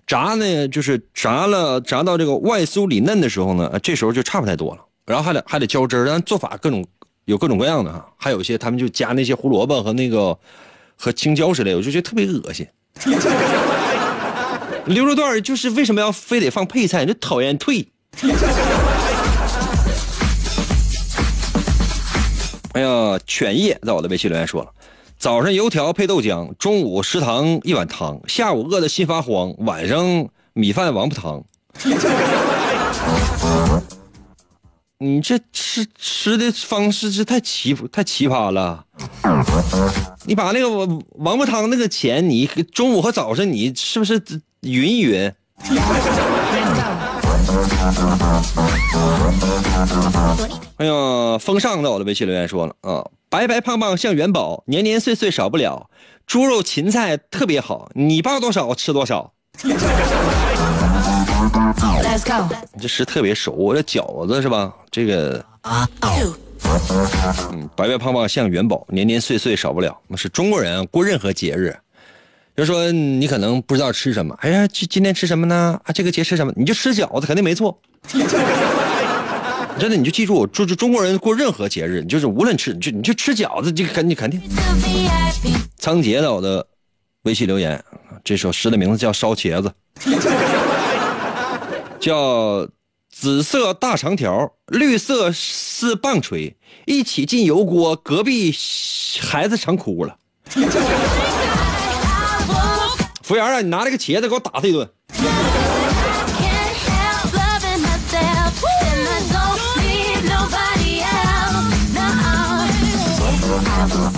[0.06, 6.84] 炸呢就是炸了，炸到这个外酥里嫩的时候呢，这时候就差不太多了，然后还得还得浇汁儿，但做法各种。
[7.26, 10.38] 有各种各样的哈，还有一些他们就加那些胡萝卜和那个
[10.96, 12.64] 和青椒之类，我就觉得特别恶心。
[14.86, 17.04] 牛肉段就是为什么要非得放配菜？
[17.04, 17.88] 就讨厌退。
[22.74, 24.70] 哎呀，犬夜在我的微信留言说了：
[25.18, 31.42] 早上油条配豆浆，中午食堂一碗汤，下午饿得心发慌，晚上米饭王八汤。
[34.98, 38.82] 你这吃吃的方式是太奇太奇葩了。
[40.24, 44.18] 你把那个王王八汤那个钱，你中午和早上你是不是
[44.60, 45.30] 匀一匀？
[50.78, 55.90] 哎呀，风尚在我的微信留言说了啊，白白胖胖像元宝，年年岁岁少不了，
[56.26, 59.34] 猪肉芹菜特别好，你报多少吃多少。
[62.74, 64.72] 你这诗特别熟，我这饺子是吧？
[64.90, 65.44] 这个，
[67.52, 69.96] 嗯，白白胖胖像元宝，年年岁岁少不了。
[70.08, 71.76] 那是中国人过任何节日，
[72.56, 75.78] 就说你可能不知道吃什么，哎呀，今今天吃什么呢？
[75.84, 76.52] 啊，这个节吃什么？
[76.56, 77.78] 你就吃饺子，肯定没错。
[79.78, 84.40] 真的，你就记住，就是中国人过任何节日，你就是无论吃，就你就吃饺子，就肯定肯定。
[85.76, 86.66] 仓颉的我的
[87.24, 87.78] 微信留言，
[88.24, 89.70] 这首诗的名字叫《烧茄子》，
[92.06, 92.68] 叫
[93.10, 98.54] 紫色大长条，绿色是棒槌，一起进油锅，隔壁
[99.20, 100.16] 孩子常哭了。
[103.24, 104.88] 服务员啊，你拿那个茄子给我打他一顿。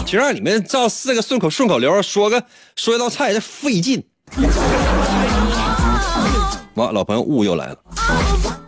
[0.05, 2.45] 其实让你们造四个顺口顺口溜，说个
[2.77, 4.05] 说一道菜这费劲。
[6.79, 7.77] 完，老朋友雾又来了，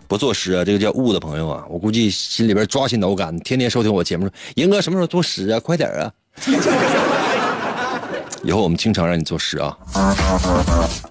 [0.09, 5.61] 不作诗啊，这个叫雾的朋友啊，我估计心里边抓心挠肝，天天收听我节目说，英哥什么时候作诗啊？
[5.61, 6.13] 快点啊！
[8.43, 9.77] 以后我们经常让你作诗啊，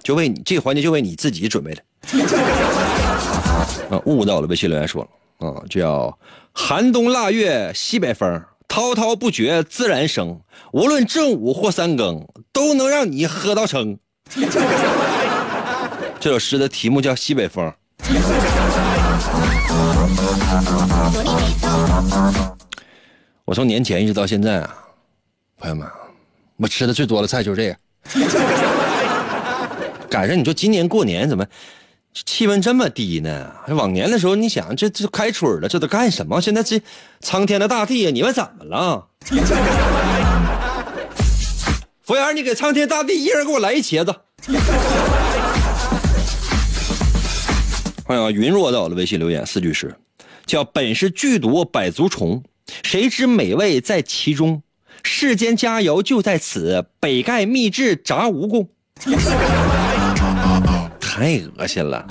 [0.02, 1.82] 就为你这个环节就为你自己准备的。
[3.90, 5.08] 啊，雾到了，微信留言说了
[5.48, 6.18] 啊，叫
[6.52, 8.42] 寒冬腊月西北风。
[8.68, 10.38] 滔滔不绝，自然生。
[10.72, 13.98] 无论正午或三更，都能让你喝到撑。
[16.20, 17.64] 这首诗的题目叫《西北风》。
[23.46, 24.74] 我从年前一直到现在啊，
[25.58, 25.88] 朋友们，
[26.58, 27.76] 我吃的最多的菜就是这个。
[30.10, 31.46] 赶上你说今年过年怎么？
[32.26, 33.50] 气温这么低呢？
[33.68, 36.38] 往年的时候，你想这这开春了，这都干什么？
[36.38, 36.82] 现在这
[37.20, 39.06] 苍天的大地呀，你们怎么了？
[42.02, 44.14] 服务员，你给苍天大地一人给我来一茄子。
[48.10, 49.94] 欢迎云若在我的微信留言四句诗，
[50.44, 52.42] 叫本是剧毒百足虫，
[52.82, 54.64] 谁知美味在其中？
[55.04, 58.66] 世间佳肴就在此，北丐秘制炸蜈蚣。
[60.98, 62.04] 太恶心了，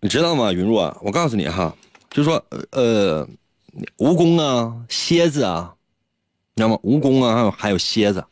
[0.00, 0.96] 你知道吗，云若？
[1.02, 1.74] 我告诉你哈，
[2.08, 2.40] 就说
[2.70, 3.26] 呃，
[3.96, 5.74] 蜈蚣啊，蝎子啊，
[6.54, 6.78] 你知道吗？
[6.84, 8.24] 蜈蚣啊，还有还有蝎子，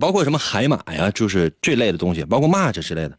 [0.00, 3.16] 包括什么海马呀，就是这类的东西，包括蚂蚱之类的，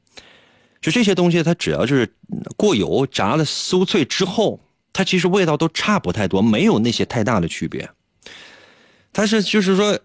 [0.81, 2.11] 就这些东西，它只要就是
[2.57, 4.59] 过油炸的酥脆之后，
[4.91, 7.89] 它其实味道都差不太多，没有那些太大的区别。
[9.13, 9.97] 它是就是说。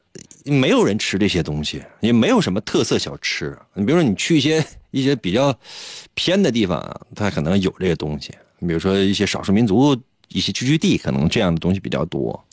[0.48, 3.58] 没有人吃这些东西，也没有什么特色小吃。
[3.74, 5.52] 你比如说，你去一些一些比较
[6.14, 8.32] 偏的地方，它可能有这些东西。
[8.60, 12.46] 比如说一些少数民族一些聚居地，可能这样的东西比较多。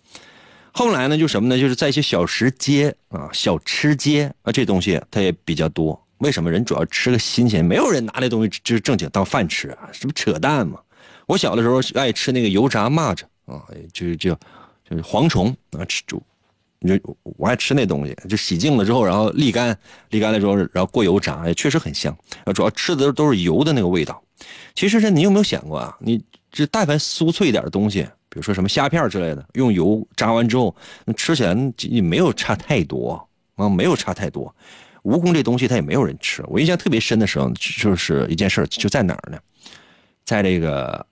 [0.71, 1.61] 后来呢，就什么呢？
[1.61, 6.02] 就是在一些小食街啊、小吃街啊，这东西它也比较多。
[6.23, 7.63] 为什么人主要吃个新鲜？
[7.63, 10.79] 没有人拿那东西就是正经当饭吃啊，这不扯淡吗？
[11.27, 13.61] 我小的时候爱吃那个油炸蚂蚱啊，
[13.91, 14.33] 就是叫
[14.89, 16.23] 就是蝗虫啊，吃猪。
[16.79, 19.77] 你就我爱吃那东西，就洗净了之后，然后沥干，
[20.09, 22.15] 沥干了之后，然后过油炸，也确实很香。
[22.53, 24.21] 主要吃的都是油的那个味道。
[24.75, 25.95] 其实这你有没有想过啊？
[25.99, 26.21] 你
[26.51, 30.75] 这但凡酥脆一点的东西，比如说什么虾片之类的，用油炸完之后，
[31.15, 34.53] 吃起来也没有差太多啊，没有差太多。
[35.03, 36.43] 蜈蚣这东西它也没有人吃。
[36.47, 39.37] 我印象特别深的时候，就是一件事就在哪儿呢？
[40.25, 41.05] 在这个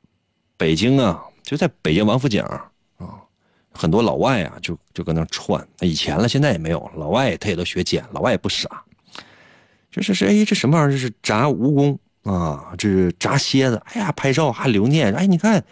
[0.57, 2.65] 北京啊，就在北京王府井啊。
[3.73, 5.65] 很多老外啊，就就搁那串。
[5.79, 6.91] 以前了，现在也没有。
[6.97, 8.83] 老外他也都学捡，老外也不傻。
[9.89, 10.95] 就是是，哎，这什么玩意儿？
[10.95, 11.97] 这是炸蜈蚣
[12.29, 13.81] 啊，这是炸蝎子。
[13.85, 15.13] 哎呀，拍照还留念。
[15.13, 15.63] 哎，你看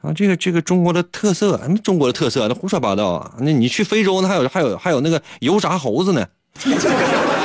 [0.00, 2.46] 啊，这个这个中国的特色，什么中国的特色？
[2.46, 3.34] 那胡说八道啊！
[3.40, 6.24] 那你去非洲，那还有还有还有那个油炸猴子呢。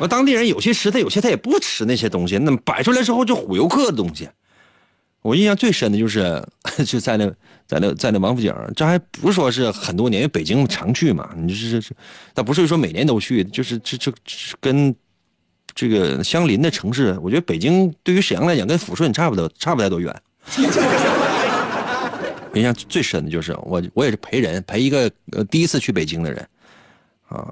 [0.00, 2.38] 那当地人有些吃，他有些他也不吃那些东西。
[2.38, 4.28] 那摆出来之后就唬游客的东西。
[5.22, 6.42] 我印象最深的就是
[6.86, 7.30] 就在那。
[7.70, 11.30] 在那在那王府井，这还不是说是很多年，因为北京常去嘛。
[11.36, 11.94] 你这这这，
[12.34, 14.12] 但不是说每年都去，就是这这
[14.60, 14.92] 跟
[15.72, 20.12] 这个相邻的城市，我觉得北京对于沈阳来讲，跟抚顺差不多，差不太多远。
[22.54, 26.44] 印象最深的就是我，我也是陪人陪一个呃第一次去北京的人
[27.30, 27.46] 啊，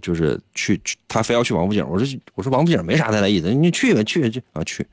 [0.00, 4.86] 就是去去他非要去王府井，我说我说王府井没啥太大意思，你去吧去去啊去，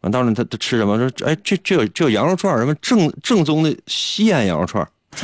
[0.00, 0.98] 完到了他他吃什么？
[0.98, 4.86] 说哎这这有这有羊肉串什么正正宗的西安羊肉串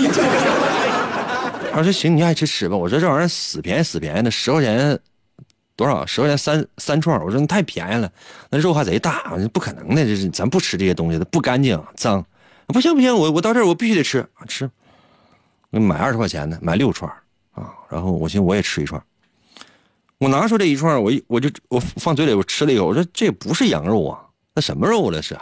[1.73, 2.77] 他说行，你爱吃吃吧。
[2.77, 4.97] 我说这玩意儿死便宜死便宜的，十块钱
[5.75, 6.07] 多少？
[6.07, 7.21] 十块钱三三串。
[7.21, 8.09] 我说你太便宜了，
[8.51, 12.25] 那肉还贼大，不可能的，这是咱不吃这些东西的，不干净脏。
[12.69, 14.71] 不行不行，我我到这儿我必须得吃啊吃。
[15.71, 17.13] 我买二十块钱的，买六串
[17.55, 17.73] 啊。
[17.89, 19.03] 然后我寻思我也吃一串。
[20.19, 24.21] 我拿出这一串，我一我就我放嘴里我吃了一口，我说这也不是羊肉啊，
[24.55, 25.37] 那什么肉了是？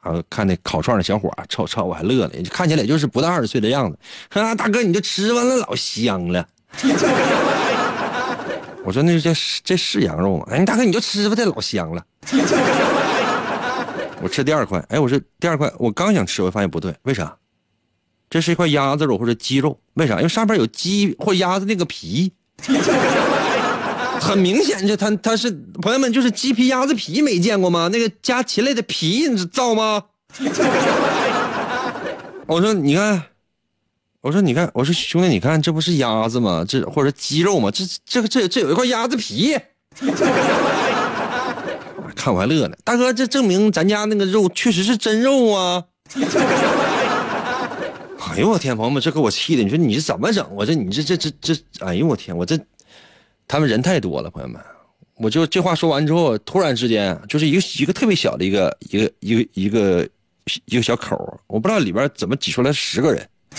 [0.00, 3.98] 然后看那烤串的小伙儿，瞅瞅我还乐了，看起来就是不到二十岁的样子。
[4.32, 6.46] 说啊，大哥你就吃完了，老香了。
[8.84, 10.46] 我说那这这是羊肉吗？
[10.50, 12.04] 哎，大哥你就吃吧，这老香了。
[14.22, 17.36] 我吃第二块，哎，我说第二块，我刚想吃，我发现不对，为啥？
[18.30, 20.16] 这是一块鸭子肉或者鸡肉，为啥？
[20.16, 22.30] 因为上面有鸡或鸭子那个皮，
[24.20, 25.50] 很明显，这它它是
[25.80, 27.88] 朋友们就是鸡皮鸭子皮没见过吗？
[27.92, 30.02] 那个加禽类的皮，你造吗？
[32.46, 33.22] 我说你看，
[34.20, 36.64] 我说你看，我说兄弟，你看这不是鸭子吗？
[36.68, 37.70] 这或者鸡肉吗？
[37.70, 39.56] 这这这这有一块鸭子皮，
[42.14, 42.76] 看我还乐呢。
[42.84, 45.84] 大哥，这证明咱家那个肉确实是真肉啊！
[48.38, 49.64] 哎呦我天，朋友们，这给我气的！
[49.64, 50.48] 你说你是怎么整？
[50.54, 52.56] 我这你这这这这，哎呦我天，我这
[53.48, 54.60] 他们人太多了，朋友们，
[55.16, 60.08] 我就这话说完之后，突然之间就是一个一个特别小的一个一个一个一个
[60.66, 63.28] 一个小口，我不知道里边怎么挤出来十个人。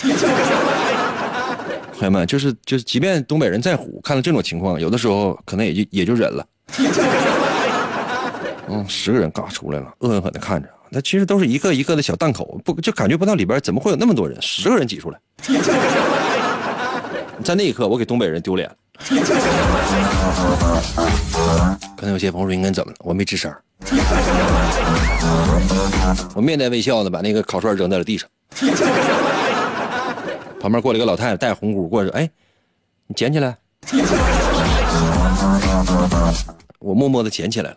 [1.92, 6.46] 朋友们，就是就是，即便东北人再虎，看到这种情况，有的时候可能也就也就忍了。
[8.66, 10.70] 嗯，十个人嘎出来了，恶狠狠的看着。
[10.92, 14.36] 那其实都是一个一个的小档口，不就感觉不到里边怎么会有那么多人？
[14.42, 15.18] 十个人挤出来，
[17.44, 18.74] 在那一刻我给东北人丢脸了。
[21.96, 22.98] 可能有些朋友说应该怎么了？
[23.00, 23.54] 我没吱声，
[26.34, 28.28] 我面带微笑的把那个烤串扔在了地上。
[30.60, 32.28] 旁边过来一个老太太，带红箍过来，哎，
[33.06, 33.56] 你捡起来。
[36.80, 37.76] 我默默的捡起来了。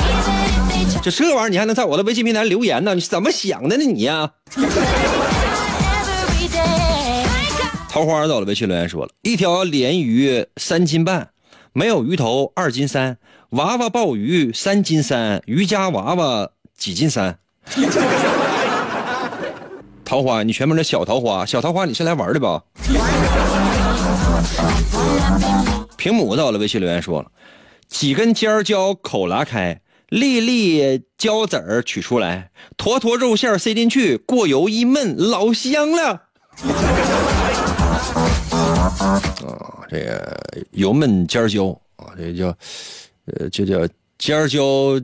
[1.01, 2.93] 就这玩意儿你还能在我的微信平台留言呢？
[2.93, 4.33] 你是怎么想的呢你呀？
[7.89, 11.29] 桃花到了微信留言说了一条鲢鱼三斤半，
[11.73, 13.17] 没有鱼头二斤三，
[13.49, 17.39] 娃娃鲍鱼三斤三，鱼家娃娃几斤三？
[20.05, 22.61] 桃花，你全名叫小桃花，小桃花你是来玩的吧？
[25.97, 27.31] 平母到了微信留言说了
[27.87, 29.81] 几根尖椒口拉开。
[30.11, 36.23] 粒粒椒籽儿取出来，坨坨肉馅塞进去，过油一焖，老香了。
[38.51, 40.37] 啊，这个
[40.71, 42.47] 油焖尖椒啊，这叫
[43.27, 43.87] 呃，这叫
[44.17, 44.99] 尖椒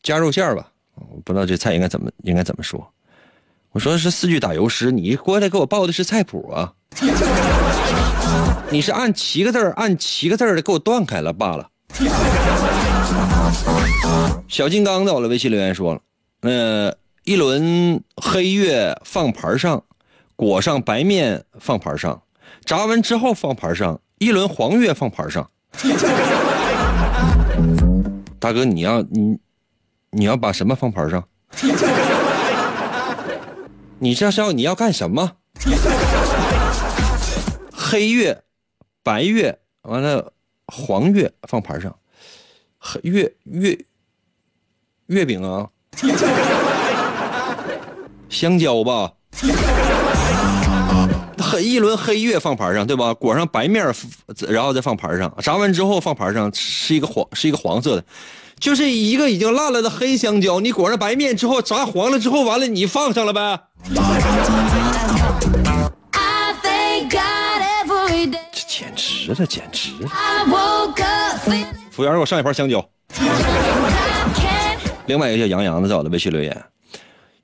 [0.00, 0.70] 加肉馅吧？
[0.94, 2.88] 我不知道这菜应该怎么应该怎么说。
[3.72, 6.72] 我说的是四句打油诗，你过来给我报的是菜谱啊？
[8.70, 11.68] 你是按七个字按七个字的给我断开了罢了。
[14.48, 16.00] 小金刚在我的微信留言说了
[16.42, 16.94] ：“呃，
[17.24, 19.84] 一轮黑月放盘上，
[20.36, 22.22] 裹上白面放盘上，
[22.64, 25.48] 炸完之后放盘上，一轮黄月放盘上。
[28.40, 29.38] 大哥，你要你
[30.10, 31.24] 你要把什么放盘上？
[34.00, 35.36] 你这是要你要干什么？
[37.72, 38.42] 黑月、
[39.02, 40.32] 白月完了，
[40.66, 41.96] 黄月放盘上。”
[43.02, 43.78] 月月
[45.16, 45.66] 月饼啊，
[48.28, 49.10] 香蕉吧，
[51.40, 53.12] 黑一轮黑月放盘上，对吧？
[53.12, 53.84] 裹上白面，
[54.48, 58.04] 然后再放盘上，炸完之后放盘上，是一个黄，是一个黄色的，
[58.60, 60.60] 就是一个已经烂了的黑香蕉。
[60.60, 63.58] 你裹上白面之后，炸黄了之后，完了你放上了呗。
[68.52, 70.08] 这简直了，简直了。
[71.90, 72.88] 服务员，给我上一盘香蕉。
[75.10, 76.64] 另外一个叫杨洋的在我的微信留言：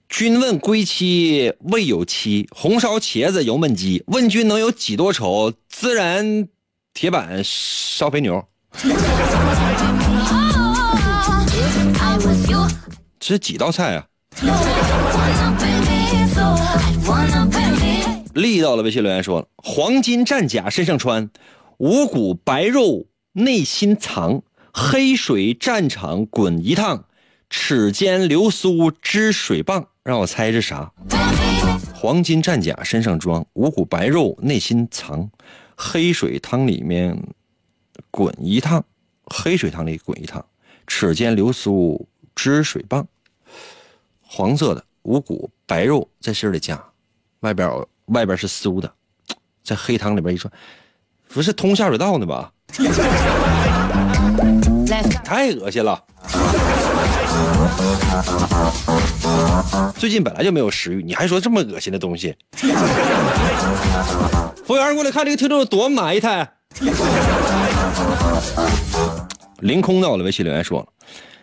[0.09, 4.05] 君问归期未有期，红烧茄子油焖鸡。
[4.07, 5.53] 问君能有几多愁？
[5.69, 6.47] 孜然
[6.95, 8.41] 铁板烧肥牛。
[13.19, 14.07] 这是几道菜啊？
[18.35, 21.29] 力到了微信留言说：黄金战甲身上穿，
[21.79, 24.43] 五谷白肉内心藏，
[24.73, 27.07] 黑水战场滚一趟，
[27.51, 29.89] 齿间流苏织水棒。
[30.03, 30.93] 让我猜是啥？
[31.95, 35.29] 黄金战甲身上装，五谷白肉内心藏，
[35.77, 37.21] 黑水汤里面
[38.13, 38.85] 滚一趟，
[39.25, 40.45] 黑水汤里滚一趟，
[40.87, 43.05] 齿间流苏织水棒。
[44.23, 46.81] 黄色的五谷白肉在心里加，
[47.41, 47.69] 外边
[48.07, 48.93] 外边是酥的，
[49.65, 50.53] 在黑汤里边一涮，
[51.29, 52.53] 不是通下水道呢吧？
[55.25, 56.01] 太恶心了！
[59.99, 62.37] 最近本来就没有食欲，你还说这么恶心的东西？
[64.65, 66.53] 服务员过来看这个听众多埋汰。
[69.61, 70.87] 凌空到了，微信留言说了：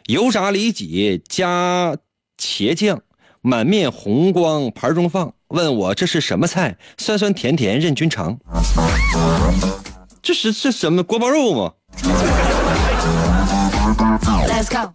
[0.05, 1.95] 油炸里脊加
[2.37, 3.01] 茄酱，
[3.41, 5.33] 满面红光盘中放。
[5.47, 6.77] 问我这是什么菜？
[6.97, 8.37] 酸酸甜甜任君尝。
[10.21, 11.73] 这是这什么锅包肉吗？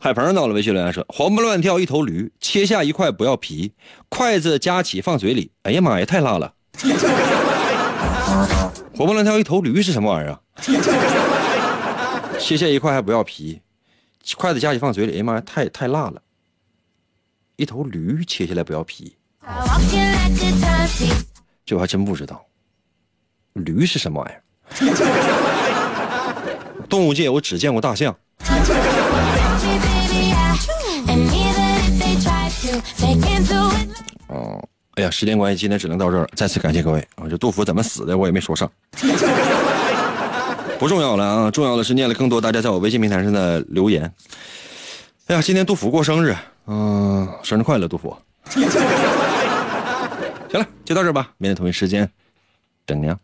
[0.00, 3.72] 海鹏到了，微信留言说：活蹦乱跳一头驴，切下一块不要皮，
[4.08, 5.50] 筷子夹起放嘴里。
[5.64, 6.54] 哎呀妈呀，太辣了！
[8.96, 10.38] 活蹦乱跳一头驴是什么玩意儿？
[12.38, 13.60] 切下一块还不要皮，
[14.36, 15.14] 筷子夹起放嘴里。
[15.14, 16.22] 哎呀妈呀，太太辣了！
[17.56, 19.16] 一头驴切下来不要皮，
[21.66, 22.44] 这我还真不知道。
[23.52, 24.42] 驴是什么玩意儿？
[26.88, 28.16] 动物界我只见过大象。
[34.28, 34.62] 哦，
[34.94, 36.28] 哎呀，时间关系，今天只能到这儿了。
[36.34, 37.24] 再次感谢各位啊！
[37.28, 38.70] 这杜甫怎么死的，我也没说上，
[40.78, 41.50] 不重要了啊！
[41.50, 44.12] 重要的是念了更多大家在我微信平台上的留言。
[45.28, 46.36] 哎呀，今天杜甫过生日，
[46.66, 48.16] 嗯，生日快乐，杜甫！
[48.50, 48.62] 行
[50.60, 52.08] 了，就到这儿吧，明天同一时间
[52.86, 53.16] 等你啊。